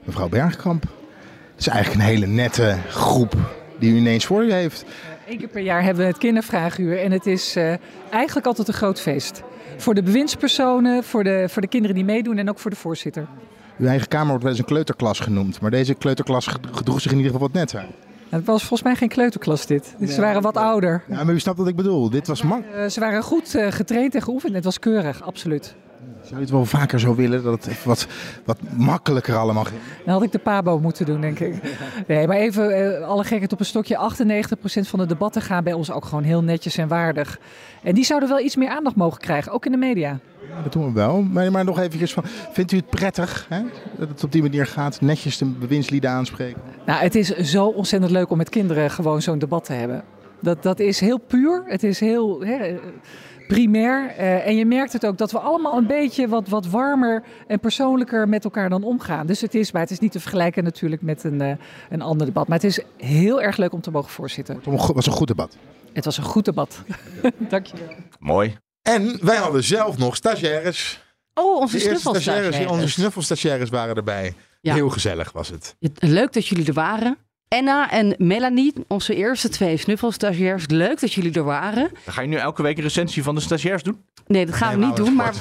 [0.03, 3.35] Mevrouw Bergkamp, het is eigenlijk een hele nette groep
[3.79, 4.85] die u ineens voor u heeft.
[5.27, 7.73] Eén keer per jaar hebben we het kindervraaguur en het is uh,
[8.09, 9.43] eigenlijk altijd een groot feest.
[9.77, 13.27] Voor de bewindspersonen, voor de, voor de kinderen die meedoen en ook voor de voorzitter.
[13.77, 17.17] Uw eigen kamer wordt wel eens een kleuterklas genoemd, maar deze kleuterklas gedroeg zich in
[17.17, 17.85] ieder geval wat netter.
[18.29, 19.95] Het was volgens mij geen kleuterklas dit.
[19.97, 20.11] Nee.
[20.11, 21.03] Ze waren wat ouder.
[21.07, 22.09] Ja, maar u snapt wat ik bedoel.
[22.09, 22.43] Dit was.
[22.43, 24.53] Uh, ze waren goed uh, getraind en geoefend.
[24.53, 25.75] Het was keurig, absoluut.
[26.25, 28.07] Zou je het wel vaker zo willen, dat het wat,
[28.45, 29.79] wat makkelijker allemaal ging?
[30.05, 31.61] Dan had ik de Pabo moeten doen, denk ik.
[32.07, 34.11] Nee, maar even uh, alle gekheid op een stokje.
[34.57, 37.39] 98% van de debatten gaan bij ons ook gewoon heel netjes en waardig.
[37.83, 40.19] En die zouden wel iets meer aandacht mogen krijgen, ook in de media.
[40.49, 41.21] Ja, dat doen we wel.
[41.21, 43.61] Maar, maar nog eventjes van, vindt u het prettig hè?
[43.97, 45.01] dat het op die manier gaat?
[45.01, 46.61] Netjes de bewindslieden aanspreken?
[46.85, 50.03] Nou, het is zo ontzettend leuk om met kinderen gewoon zo'n debat te hebben.
[50.39, 51.63] Dat, dat is heel puur.
[51.65, 52.41] Het is heel...
[52.41, 52.77] Hè,
[53.47, 54.13] primair.
[54.19, 57.59] Uh, en je merkt het ook dat we allemaal een beetje wat, wat warmer en
[57.59, 59.27] persoonlijker met elkaar dan omgaan.
[59.27, 61.51] Dus het is, maar het is niet te vergelijken natuurlijk met een, uh,
[61.89, 62.47] een ander debat.
[62.47, 64.55] Maar het is heel erg leuk om te mogen voorzitten.
[64.55, 65.57] Het was een goed debat.
[65.93, 66.81] Het was een goed debat.
[67.49, 67.95] Dank je wel.
[68.19, 68.57] Mooi.
[68.81, 71.03] En wij hadden zelf nog stagiaires.
[71.33, 72.65] Oh, onze snuffelstagiaires.
[72.65, 74.33] Onze snuffelstagiaires waren erbij.
[74.61, 74.73] Ja.
[74.73, 75.75] Heel gezellig was het.
[75.95, 77.17] Leuk dat jullie er waren.
[77.47, 80.63] Enna en Melanie, onze eerste twee snuffelstagiairs.
[80.67, 81.91] Leuk dat jullie er waren.
[82.05, 84.03] Ga je nu elke week een recensie van de stagiairs doen?
[84.27, 85.15] Nee, dat gaan nee, we niet doen.
[85.15, 85.33] Maar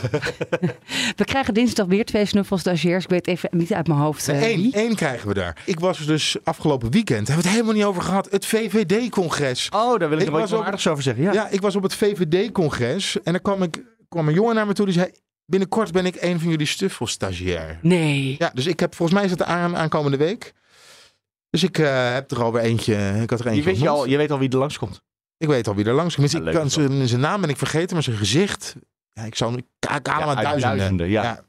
[1.17, 3.05] we krijgen dinsdag weer twee snuffelstagiairs.
[3.05, 5.63] Ik weet even niet uit mijn hoofd uh, Eén, één krijgen we daar.
[5.65, 9.69] Ik was dus afgelopen weekend, hebben we het helemaal niet over gehad, het VVD-congres.
[9.69, 11.23] Oh, daar wil ik, ik nog wat aardigs over zeggen.
[11.23, 11.33] Ja.
[11.33, 14.73] ja, ik was op het VVD-congres en dan kwam, ik, kwam een jongen naar me
[14.73, 15.11] toe die zei...
[15.47, 17.79] Binnenkort ben ik een van jullie snuffelstagiair.
[17.83, 18.37] Nee.
[18.39, 20.53] Ja, dus ik heb volgens mij is het aan aankomende week.
[21.55, 23.19] Dus ik uh, heb er alweer eentje.
[23.23, 25.03] Ik had er eentje je, weet je, al, je weet al wie er langskomt.
[25.37, 26.31] Ik weet al wie er langskomt.
[26.31, 28.77] Ja, ik kan zijn, zijn naam ben ik vergeten, maar zijn gezicht.
[29.13, 29.51] Ja, ik zou
[29.81, 30.61] allemaal ja, duizenden.
[30.61, 31.23] duizenden ja.
[31.23, 31.45] ja.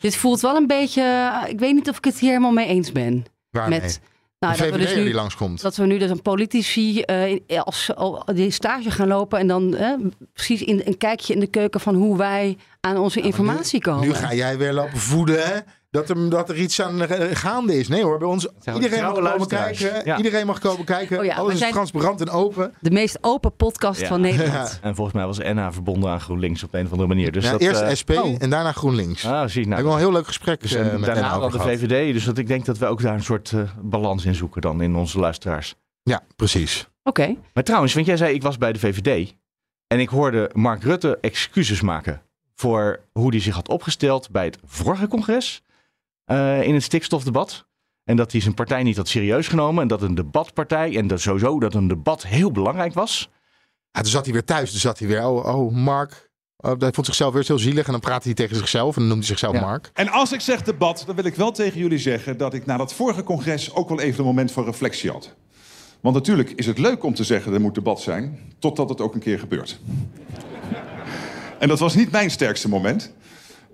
[0.00, 1.32] Dit voelt wel een beetje.
[1.48, 3.24] Ik weet niet of ik het hier helemaal mee eens ben.
[3.50, 3.80] Waarmee?
[3.80, 4.00] Met,
[4.38, 5.60] nou, dat we dus nu, die langskomt.
[5.60, 7.90] Dat we nu dus een politici uh, als,
[8.34, 9.94] die stage gaan lopen en dan uh,
[10.32, 14.08] precies in, een kijkje in de keuken van hoe wij aan onze informatie komen.
[14.08, 15.58] Nu ga jij weer lopen voeden, hè?
[15.94, 17.88] Dat er, dat er iets aan eh, gaande is.
[17.88, 18.48] Nee hoor, bij ons.
[18.74, 20.04] Iedereen mag komen kijken.
[20.04, 20.16] Ja.
[20.16, 21.18] Iedereen mag komen kijken.
[21.18, 22.74] Oh ja, Alles is transparant en open.
[22.80, 24.06] De meest open podcast Ja.
[24.06, 24.78] van Nederland.
[24.82, 27.32] En volgens mij was NH verbonden aan GroenLinks op een of andere manier.
[27.32, 28.34] Dus ja, dat, eerst eh, SP Oh.
[28.38, 29.26] en daarna GroenLinks.
[29.26, 31.60] Ah, zie Nou, heb wel een heel leuk gesprek dus, eh, en met daarna de.
[31.60, 32.12] VVD.
[32.12, 34.82] Dus dat ik denk dat we ook daar een soort eh, balans in zoeken dan
[34.82, 35.74] in onze luisteraars.
[36.02, 36.88] Ja, precies.
[37.02, 37.36] Oké.
[37.54, 39.34] Maar trouwens, want jij zei ik was bij de VVD.
[39.86, 42.22] En ik hoorde Mark Rutte excuses maken
[42.54, 45.62] voor hoe hij zich had opgesteld bij het vorige congres
[46.24, 47.66] eh, in het stikstofdebat.
[48.04, 49.82] En dat hij zijn partij niet had serieus genomen.
[49.82, 53.30] En dat een debatpartij, en dat sowieso dat een debat heel belangrijk was.
[53.90, 54.70] Ja, toen zat hij weer thuis.
[54.70, 56.32] Toen zat hij weer, oh, oh Mark.
[56.56, 57.86] Oh, hij vond zichzelf weer heel zielig.
[57.86, 58.94] En dan praatte hij tegen zichzelf.
[58.94, 59.90] En dan noemde hij zichzelf Mark.
[59.92, 62.76] En als ik zeg debat, dan wil ik wel tegen jullie zeggen dat ik na
[62.76, 65.34] dat vorige congres ook wel even een moment van reflectie had.
[66.00, 69.14] Want natuurlijk is het leuk om te zeggen er moet debat zijn, totdat het ook
[69.14, 69.80] een keer gebeurt.
[71.58, 73.12] En dat was niet mijn sterkste moment.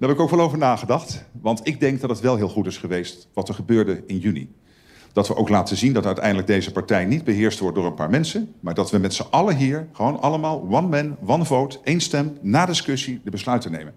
[0.01, 1.25] Daar heb ik ook wel over nagedacht.
[1.41, 4.53] Want ik denk dat het wel heel goed is geweest wat er gebeurde in juni.
[5.13, 8.11] Dat we ook laten zien dat uiteindelijk deze partij niet beheerst wordt door een paar
[8.11, 8.55] mensen.
[8.61, 12.39] Maar dat we met z'n allen hier gewoon allemaal one man, one vote, één stem,
[12.41, 13.95] na discussie de besluiten nemen.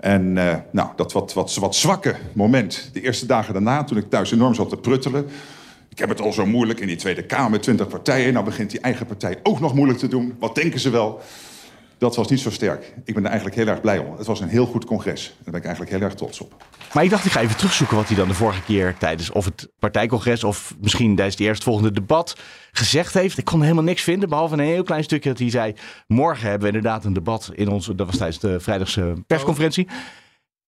[0.00, 4.10] En eh, nou, dat wat, wat, wat zwakke moment, de eerste dagen daarna, toen ik
[4.10, 5.26] thuis enorm zat te pruttelen.
[5.88, 8.32] Ik heb het al zo moeilijk in die Tweede Kamer 20 partijen.
[8.32, 10.34] Nou begint die eigen partij ook nog moeilijk te doen.
[10.38, 11.20] Wat denken ze wel?
[11.98, 12.94] Dat was niet zo sterk.
[13.04, 14.16] Ik ben er eigenlijk heel erg blij om.
[14.16, 15.26] Het was een heel goed congres.
[15.26, 16.64] Daar ben ik eigenlijk heel erg trots op.
[16.92, 19.44] Maar ik dacht, ik ga even terugzoeken wat hij dan de vorige keer tijdens of
[19.44, 22.36] het partijcongres of misschien tijdens het eerstvolgende debat
[22.72, 23.38] gezegd heeft.
[23.38, 25.74] Ik kon helemaal niks vinden, behalve een heel klein stukje dat hij zei.
[26.06, 29.88] Morgen hebben we inderdaad een debat in onze, dat was tijdens de vrijdagse persconferentie.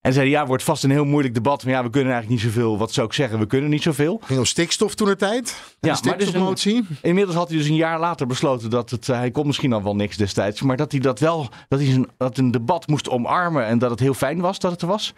[0.01, 1.63] En zei hij, ja, wordt vast een heel moeilijk debat.
[1.63, 2.77] Maar ja, we kunnen eigenlijk niet zoveel.
[2.77, 3.39] Wat zou ik zeggen?
[3.39, 4.21] We kunnen niet zoveel.
[4.23, 5.47] Ging om stikstof toen de tijd.
[5.47, 6.85] Ja, de maar dus een- stikstofmotie.
[7.01, 9.83] inmiddels had hij dus een jaar later besloten dat het, eh, hij kon misschien al
[9.83, 13.09] wel niks destijds, maar dat hij dat wel, dat hij zijn, dat een debat moest
[13.09, 15.13] omarmen en dat het heel fijn was dat het er was.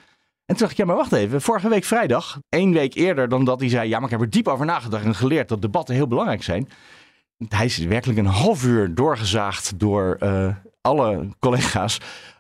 [0.46, 1.42] En toen dacht ik, ja, maar wacht even.
[1.42, 4.30] Vorige week vrijdag, één week eerder dan dat hij zei, ja, maar ik heb er
[4.30, 6.70] diep over nagedacht en geleerd dat debatten heel belangrijk zijn.
[7.50, 10.48] Hij is werkelijk een half uur doorgezaagd door eh,
[10.82, 11.98] alle collega's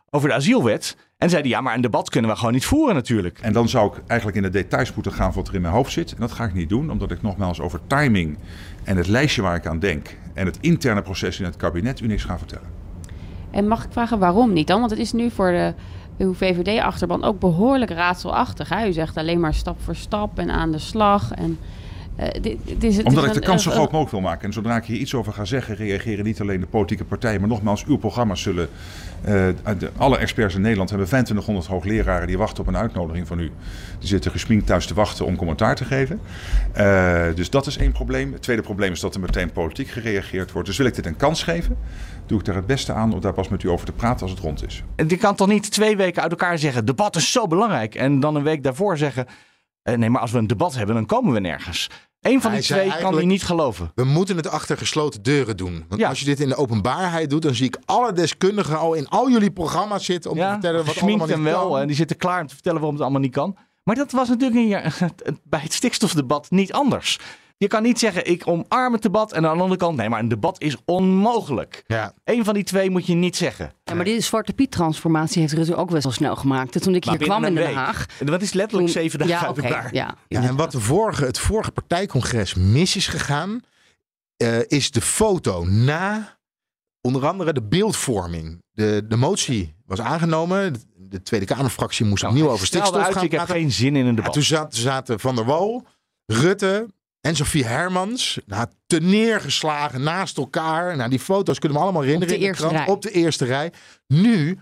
[0.09, 0.97] over de asielwet.
[1.24, 3.39] En zei hij, ja, maar een debat kunnen we gewoon niet voeren natuurlijk.
[3.41, 5.91] En dan zou ik eigenlijk in de details moeten gaan wat er in mijn hoofd
[5.91, 6.11] zit.
[6.11, 8.38] En dat ga ik niet doen, omdat ik nogmaals over timing
[8.84, 12.07] en het lijstje waar ik aan denk en het interne proces in het kabinet u
[12.07, 12.67] niks ga vertellen.
[13.51, 14.80] En mag ik vragen waarom niet dan?
[14.80, 15.74] Want het is nu voor de
[16.17, 18.69] uw VVD-achterban ook behoorlijk raadselachtig.
[18.69, 18.88] Hè?
[18.88, 21.32] U zegt alleen maar stap voor stap en aan de slag.
[21.32, 21.59] En,
[22.16, 24.45] eh, dit, dit is, het Omdat ik de kans zo een- groot mogelijk wil maken.
[24.47, 27.49] En zodra ik hier iets over ga zeggen, reageren niet alleen de politieke partijen, maar
[27.49, 28.70] nogmaals, uw programma's zullen.
[29.22, 29.47] eh,
[29.78, 33.51] de- alle experts in Nederland hebben 2500 hoogleraren die wachten op een uitnodiging van u.
[33.99, 36.20] Die zitten gesminkt thuis te wachten om commentaar te geven.
[36.74, 38.34] Eh, dus dat is één probleem.
[38.34, 40.68] Het tweede probleem is dat er meteen politiek gereageerd wordt.
[40.68, 41.78] Dus wil ik dit een kans geven,
[42.26, 44.32] doe ik er het beste aan om daar pas met u over te praten als
[44.32, 44.84] het rond is.
[44.95, 47.95] En je kan toch niet twee weken uit elkaar zeggen: debat is zo belangrijk.
[47.95, 49.34] En dan een week daarvoor zeggen: eh,
[49.84, 51.89] nee, maar als we een debat hebben, dan komen we nergens.
[52.21, 53.91] Eén van die twee kan hij niet geloven.
[53.95, 55.86] We moeten het achter gesloten deuren doen.
[55.89, 59.07] Want als je dit in de openbaarheid doet, dan zie ik alle deskundigen al in
[59.07, 61.69] al jullie programma's zitten om te vertellen wat allemaal en niet wel.
[61.69, 61.79] kan.
[61.79, 63.57] En die zitten klaar om te vertellen waarom het allemaal niet kan.
[63.84, 65.11] Maar dat was natuurlijk jaar-
[65.43, 67.19] bij het stikstofdebat niet anders.
[67.64, 69.32] Je kan niet zeggen, ik omarm het debat.
[69.32, 71.84] En aan de andere kant, nee, maar een debat is onmogelijk.
[71.88, 72.14] Ja.
[72.24, 73.72] Eén van die twee moet je niet zeggen.
[73.84, 76.82] Ja, maar die Zwarte Piet transformatie heeft Rutte ook best wel snel gemaakt.
[76.82, 78.05] Toen ik Maar hier kwam in Den Haag.
[78.20, 78.28] week.
[78.30, 79.93] Dat is letterlijk toen- zeven dagen ja, uit elkaar.
[79.93, 83.61] Ja, Ja, en wat de vorige, het vorige partijcongres mis is gegaan,
[84.38, 86.38] eh, is de foto na
[87.01, 88.61] onder andere de beeldvorming.
[88.72, 90.74] De, de motie was aangenomen.
[90.74, 94.01] De, de Tweede Kamerfractie moest opnieuw over stikstof uit, gaan ik heb geen zin in
[94.05, 94.34] een Ja, debat.
[94.34, 95.86] toen zaten, zaten Van der Wal,
[96.26, 96.88] Rutte
[97.26, 100.97] en Sofie Hermans nou, te neergeslagen naast elkaar.
[100.97, 102.34] Nou, die foto's kunnen we allemaal herinneren.
[102.34, 102.93] Op de in eerste krant, rij.
[102.95, 103.74] Op de eerste rij.
[104.07, 104.59] Nu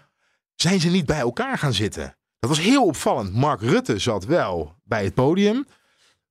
[0.56, 2.18] zijn ze niet bij elkaar gaan zitten.
[2.40, 3.34] Dat was heel opvallend.
[3.34, 5.66] Mark Rutte zat wel bij het podium.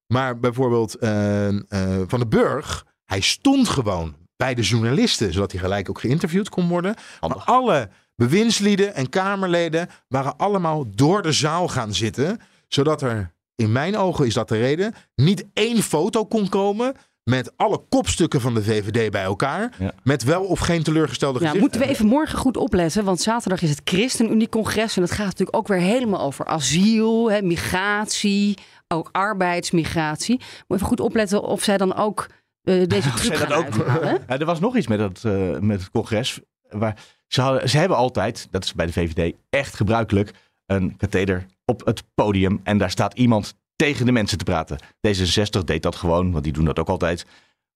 [0.06, 1.58] Maar bijvoorbeeld eh, eh,
[2.06, 6.68] Van den Burg, hij stond gewoon bij de journalisten, zodat hij gelijk ook geïnterviewd kon
[6.68, 6.94] worden.
[7.20, 13.72] Maar alle bewindslieden en Kamerleden waren allemaal door de zaal gaan zitten, zodat er, in
[13.72, 16.94] mijn ogen is dat de reden, niet één foto kon komen
[17.24, 21.60] met alle kopstukken van de VVD bij elkaar, met wel of geen teleurgestelde Ja, gezichten.
[21.62, 25.56] moeten we even morgen goed opletten, want zaterdag is het ChristenUnie-congres en dat gaat natuurlijk
[25.56, 28.58] ook weer helemaal over asiel, hè, migratie,
[28.88, 30.36] ook arbeidsmigratie.
[30.38, 32.26] Moet even goed opletten of zij dan ook
[32.62, 33.86] eh, deze truc gaan dat ook-.
[34.28, 36.40] Ja, er was nog iets met het, eh, met het congres.
[36.68, 36.96] Waar
[37.26, 40.30] ze, hadden, ze hebben altijd, dat is bij de VVD echt gebruikelijk,
[40.70, 42.60] een katheder op het podium.
[42.62, 44.78] En daar staat iemand tegen de mensen te praten.
[45.08, 47.26] D66 deed dat gewoon, want die doen dat ook altijd.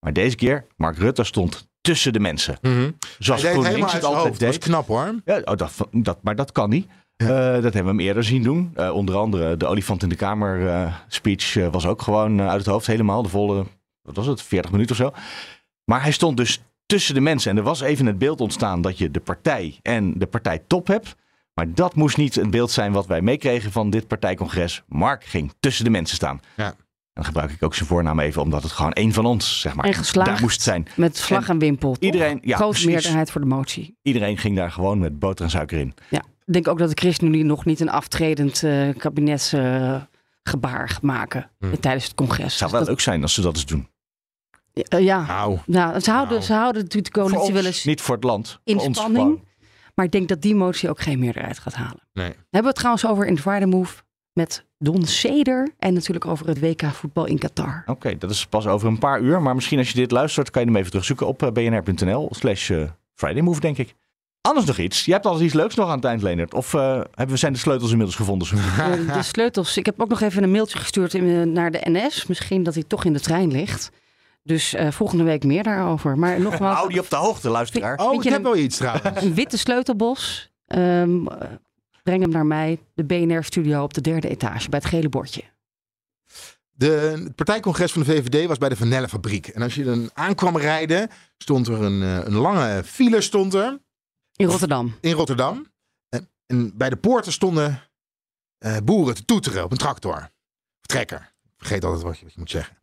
[0.00, 2.58] Maar deze keer, Mark Rutte stond tussen de mensen.
[2.60, 2.90] Mhm.
[3.18, 4.40] Zoals Hij deed GroenLinks het altijd hoofd.
[4.40, 4.58] Dat deed.
[4.58, 5.14] was knap hoor.
[5.24, 6.86] Ja, oh, dat, dat, maar dat kan niet.
[7.16, 8.70] Eh, dat hebben we hem eerder zien doen.
[8.74, 12.66] Eh, onder andere de olifant in de kamer eh, speech was ook gewoon uit het
[12.66, 13.22] hoofd helemaal.
[13.22, 13.64] De volle,
[14.02, 15.12] wat was het, 40 minuten of zo.
[15.84, 17.50] Maar hij stond dus tussen de mensen.
[17.50, 21.16] En er was even het beeld ontstaan dat je de partij en de partijtop hebt.
[21.54, 24.82] Maar dat moest niet een beeld zijn wat wij meekregen van dit partijcongres.
[24.88, 26.40] Mark ging tussen de mensen staan.
[26.56, 26.74] Ja.
[27.12, 29.84] Dan gebruik ik ook zijn voornaam even, omdat het gewoon één van ons, zeg maar,
[29.84, 30.30] En geslaagd.
[30.30, 30.86] daar moest zijn.
[30.96, 31.92] Met vlag en, wimpel.
[31.92, 32.02] toch?
[32.02, 32.86] Iedereen, ja, Grote precies.
[32.90, 33.96] meerderheid voor de motie.
[34.02, 35.94] Iedereen ging daar gewoon met boter en suiker in.
[36.10, 36.18] Ja.
[36.46, 41.70] Ik denk ook dat de ChristenUnie nog niet een aftredend eh kabinetsgebaar gaat maken eh,
[41.72, 42.44] tijdens het congres.
[42.44, 43.88] Het zou Dus wel leuk zijn als ze dat eens doen.
[44.72, 48.00] dat- ja, Nou, nou, ze, houden, ze houden natuurlijk de coalitie ons, wel eens niet
[48.00, 48.58] voor het land.
[48.64, 49.42] in voor ons spanning.
[49.94, 52.08] Maar ik denk dat die motie ook geen meerderheid gaat halen.
[52.12, 52.26] Nee.
[52.26, 55.74] Hebben we het trouwens over in Friday Move met Don Seder.
[55.78, 57.82] En natuurlijk over het WK voetbal in Qatar.
[57.86, 59.42] Oké, dat is pas over een paar uur.
[59.42, 62.70] Maar misschien als je dit luistert, kan je hem even terugzoeken op eh, bnr.nl slash
[62.70, 62.82] eh,
[63.14, 63.94] Friday Move, denk ik.
[64.40, 65.04] Anders nog iets.
[65.04, 66.54] Je hebt al iets leuks nog aan het eind, Leonard.
[66.54, 68.48] Of eh, hebben we zijn de sleutels inmiddels gevonden?
[69.12, 69.76] De sleutels.
[69.76, 71.12] Ik heb ook nog even een mailtje gestuurd
[71.46, 72.26] naar de NS.
[72.26, 73.90] Misschien dat hij toch in de trein ligt.
[74.46, 76.18] Dus eh, volgende week meer daarover.
[76.18, 77.98] Maar nogmaals, Hou die op de hoogte, luisteraar.
[77.98, 79.22] Oh, Vind ik heb wel iets trouwens.
[79.22, 80.50] een witte sleutelbos.
[80.66, 81.50] Ehm, eh,
[82.02, 85.42] breng hem naar mij, de BNR-studio op de derde etage bij het gele bordje.
[86.76, 86.86] De,
[87.24, 89.46] het partijcongres van de VVD was bij de Vanellenfabriek.
[89.48, 93.78] En als je dan aankwam rijden, stond er een, eh, een lange file stond er.
[94.36, 94.96] In Rotterdam.
[95.00, 95.66] In Rotterdam.
[96.08, 97.82] En, en bij de poorten stonden
[98.58, 100.16] eh, boeren te toeteren op een tractor.
[100.80, 101.32] Of trekker.
[101.44, 102.76] Ik vergeet altijd wat je, wat je moet zeggen.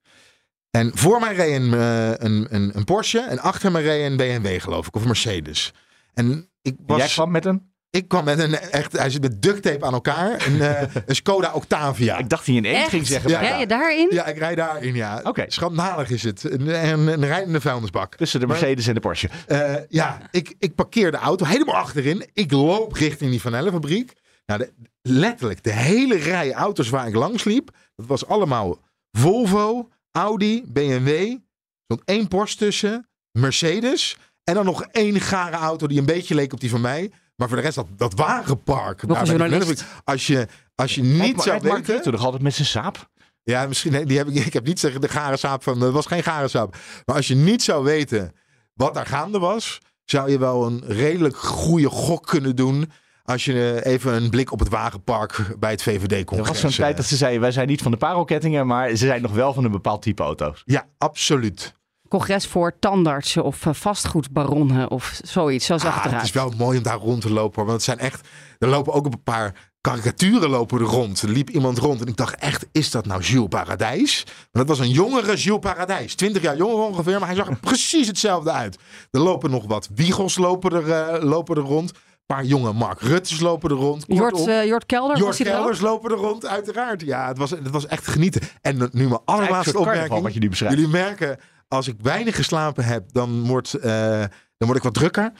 [0.71, 3.19] En voor mij reed een, eh, een, een, een Porsche.
[3.19, 4.95] En achter me reed een BMW geloof ik.
[4.95, 5.73] Of een Mercedes.
[6.13, 6.97] En ik was...
[6.97, 7.69] Jij kwam met een?
[7.89, 8.91] Ik kwam met een echt...
[8.97, 10.45] Hij zit met duct tape aan elkaar.
[10.47, 12.17] Een, eh, een Skoda Octavia.
[12.17, 12.89] Ik dacht hij in één Echt?
[12.89, 13.29] ging zeggen.
[13.29, 13.39] Ja.
[13.39, 14.07] Rij je daarin?
[14.11, 15.21] Ja, ik rijd daarin, ja.
[15.23, 15.45] Oké.
[15.47, 16.43] Schandalig is het.
[16.43, 18.15] Een, een, een rijdende vuilnisbak.
[18.15, 19.29] Tussen de Maar- Mercedes en de Porsche.
[19.47, 22.29] Eh, ja, ik, ik parkeer de auto helemaal achterin.
[22.33, 24.13] Ik loop richting die Vanellenfabriek.
[24.45, 28.79] Nou, de, letterlijk, de hele rij auto's waar ik langs liep, dat was allemaal
[29.11, 31.07] Volvo, Audi, BMW.
[31.07, 31.39] Er
[31.87, 34.17] stond één Porsche tussen, Mercedes.
[34.43, 37.11] En dan nog één gare auto die een beetje leek op die van mij.
[37.35, 39.07] Maar voor de rest, dat, dat wagenpark.
[39.07, 39.61] Nog journalist.
[39.61, 40.01] Vanellenfabriek.
[40.03, 41.93] Als je, als je niet zou Mark weten...
[41.93, 43.09] Rutte nog altijd met zijn saap.
[43.43, 43.91] Ja, misschien.
[43.91, 45.81] nee, Die heb ik, ik heb niet zeggen de gare saap van.
[45.81, 46.75] Het was geen gare saap.
[47.05, 48.35] Maar als je niet zou weten
[48.73, 52.91] wat daar gaande was, zou je wel een redelijk goede gok kunnen doen.
[53.23, 56.47] Als je eh, even een blik op het wagenpark bij het Er VVD-congres.
[56.47, 59.21] was zo'n tijd dat ze zeiden, wij zijn niet van de parelkettingen, maar ze zijn
[59.21, 60.61] nog wel van een bepaald type auto's.
[60.65, 61.73] Ja, absoluut.
[62.09, 65.65] Congres voor tandartsen of eh, vastgoedbaronnen of zoiets.
[65.65, 66.25] Zo zag Ah, het het eruit.
[66.27, 67.59] is wel mooi om daar rond te lopen.
[67.59, 68.27] Want het zijn echt.
[68.59, 71.21] Er lopen ook een paar karikaturen lopen er rond.
[71.21, 74.23] Er liep iemand rond en ik dacht echt, is dat nou Jules Paradijs?
[74.25, 76.15] Maar dat was een jongere Jules Paradijs.
[76.15, 78.77] 20 jaar jonger ongeveer, maar hij zag er precies hetzelfde uit.
[79.11, 81.91] Er lopen nog wat wiegels lopen er, eh, lopen er rond.
[82.31, 84.05] Paar jonge Mark Ruttes lopen er rond.
[84.07, 85.59] Jort, eh, Jort Kelder, Jort was hij er ook?
[85.59, 87.01] Kelders lopen er rond, uiteraard.
[87.01, 88.41] Ja, het was, het was echt genieten.
[88.61, 90.21] En nu mijn allerlaatste opmerking.
[90.21, 90.75] wat je nu beschrijft.
[90.75, 93.81] Jullie merken, als ik weinig geslapen heb, dan word, eh,
[94.57, 95.31] dan word ik wat drukker.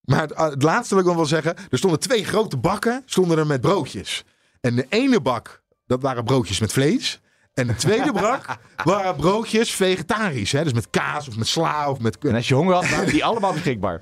[0.00, 1.54] Maar het, het laatste wil ik nog wel zeggen.
[1.70, 4.24] Er stonden twee grote bakken stonden er met broodjes.
[4.60, 7.20] En de ene bak, dat waren broodjes met vlees.
[7.54, 10.52] En de tweede bak waren broodjes vegetarisch.
[10.52, 10.62] Hè?
[10.64, 12.18] Dus met kaas of met sla of met...
[12.18, 14.00] En als je honger had, waren die allemaal beschikbaar.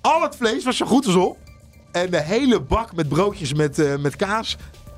[0.00, 1.48] Al het vlees was zo goed als op.
[1.92, 4.56] En de hele bak met broodjes met, eh, met kaas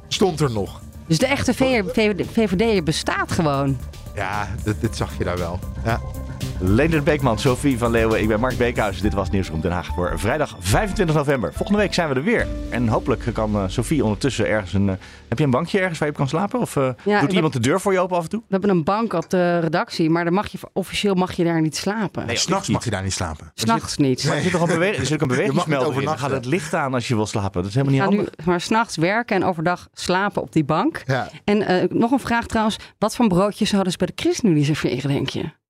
[0.08, 0.80] stond er nog.
[1.06, 3.78] Dus de echte VVD, VVD bestaat gewoon.
[4.14, 5.58] Ja, dit, dit zag je daar wel.
[5.84, 6.00] Ja.
[6.64, 8.20] Leendert Beekman, Sophie van Leeuwen.
[8.20, 9.00] Ik ben Mark Beekhuis.
[9.00, 11.52] Dit was Nieuwsroom Den Haag voor vrijdag 25 november.
[11.54, 12.46] Volgende week zijn we er weer.
[12.70, 14.88] En hopelijk kan eh, Sophie ondertussen ergens een...
[14.88, 14.94] eh,
[15.28, 16.60] heb je een bankje ergens waar je op kan slapen?
[16.60, 18.40] Of eh, Ja, doet iemand de deur voor je open af en toe?
[18.40, 21.60] We hebben een bank op de redactie, maar dan mag je, officieel mag je daar
[21.60, 22.26] niet slapen.
[22.26, 23.50] Nee, S'nachts mag je daar niet slapen.
[23.54, 24.24] S'nachts niet.
[24.24, 26.04] Maar er zit toch een, bewe- er zit ook een Je mag niet bewegingsmelder in.
[26.04, 27.52] Dan gaat het licht aan als je wil slapen.
[27.62, 28.36] Dat is helemaal niet ga handig.
[28.36, 31.02] nu maar s'nachts werken en overdag slapen op die bank.
[31.06, 31.28] Ja.
[31.44, 32.76] En eh, nog een vraag trouwens.
[32.98, 35.60] Wat voor broodjes zouden ze bij de ChristenUnie serveren, denk je?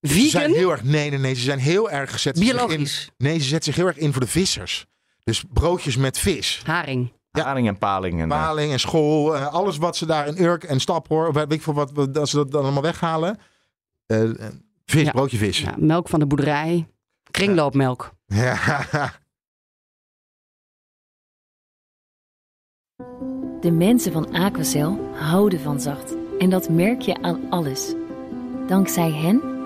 [0.00, 0.50] Ze zijn Vegan?
[0.58, 1.34] heel erg, nee, nee, nee.
[1.34, 2.38] Ze zijn heel erg gezet.
[2.38, 3.10] Biologisch?
[3.18, 4.86] In, nee, ze zetten zich heel erg in voor de vissers.
[5.24, 6.62] Dus broodjes met vis.
[6.66, 7.12] Haring.
[7.30, 8.20] Haring en paling.
[8.20, 9.36] En, eh, Paling en school.
[9.36, 11.28] eh, alles wat ze daar in Urk en Staphoor.
[11.28, 12.16] of Weet ik veel wat.
[12.18, 13.38] Als ze dat dan allemaal weghalen.
[14.06, 14.30] Eh,
[14.84, 15.10] vis, Ja.
[15.10, 15.58] broodje vis.
[15.60, 16.88] Ja, melk van de boerderij.
[17.30, 18.10] Kringloopmelk.
[18.26, 18.84] Ja.
[23.60, 26.14] De mensen van Aquacel houden van zacht.
[26.38, 27.94] En dat merk je aan alles.
[28.66, 29.59] Dankzij hen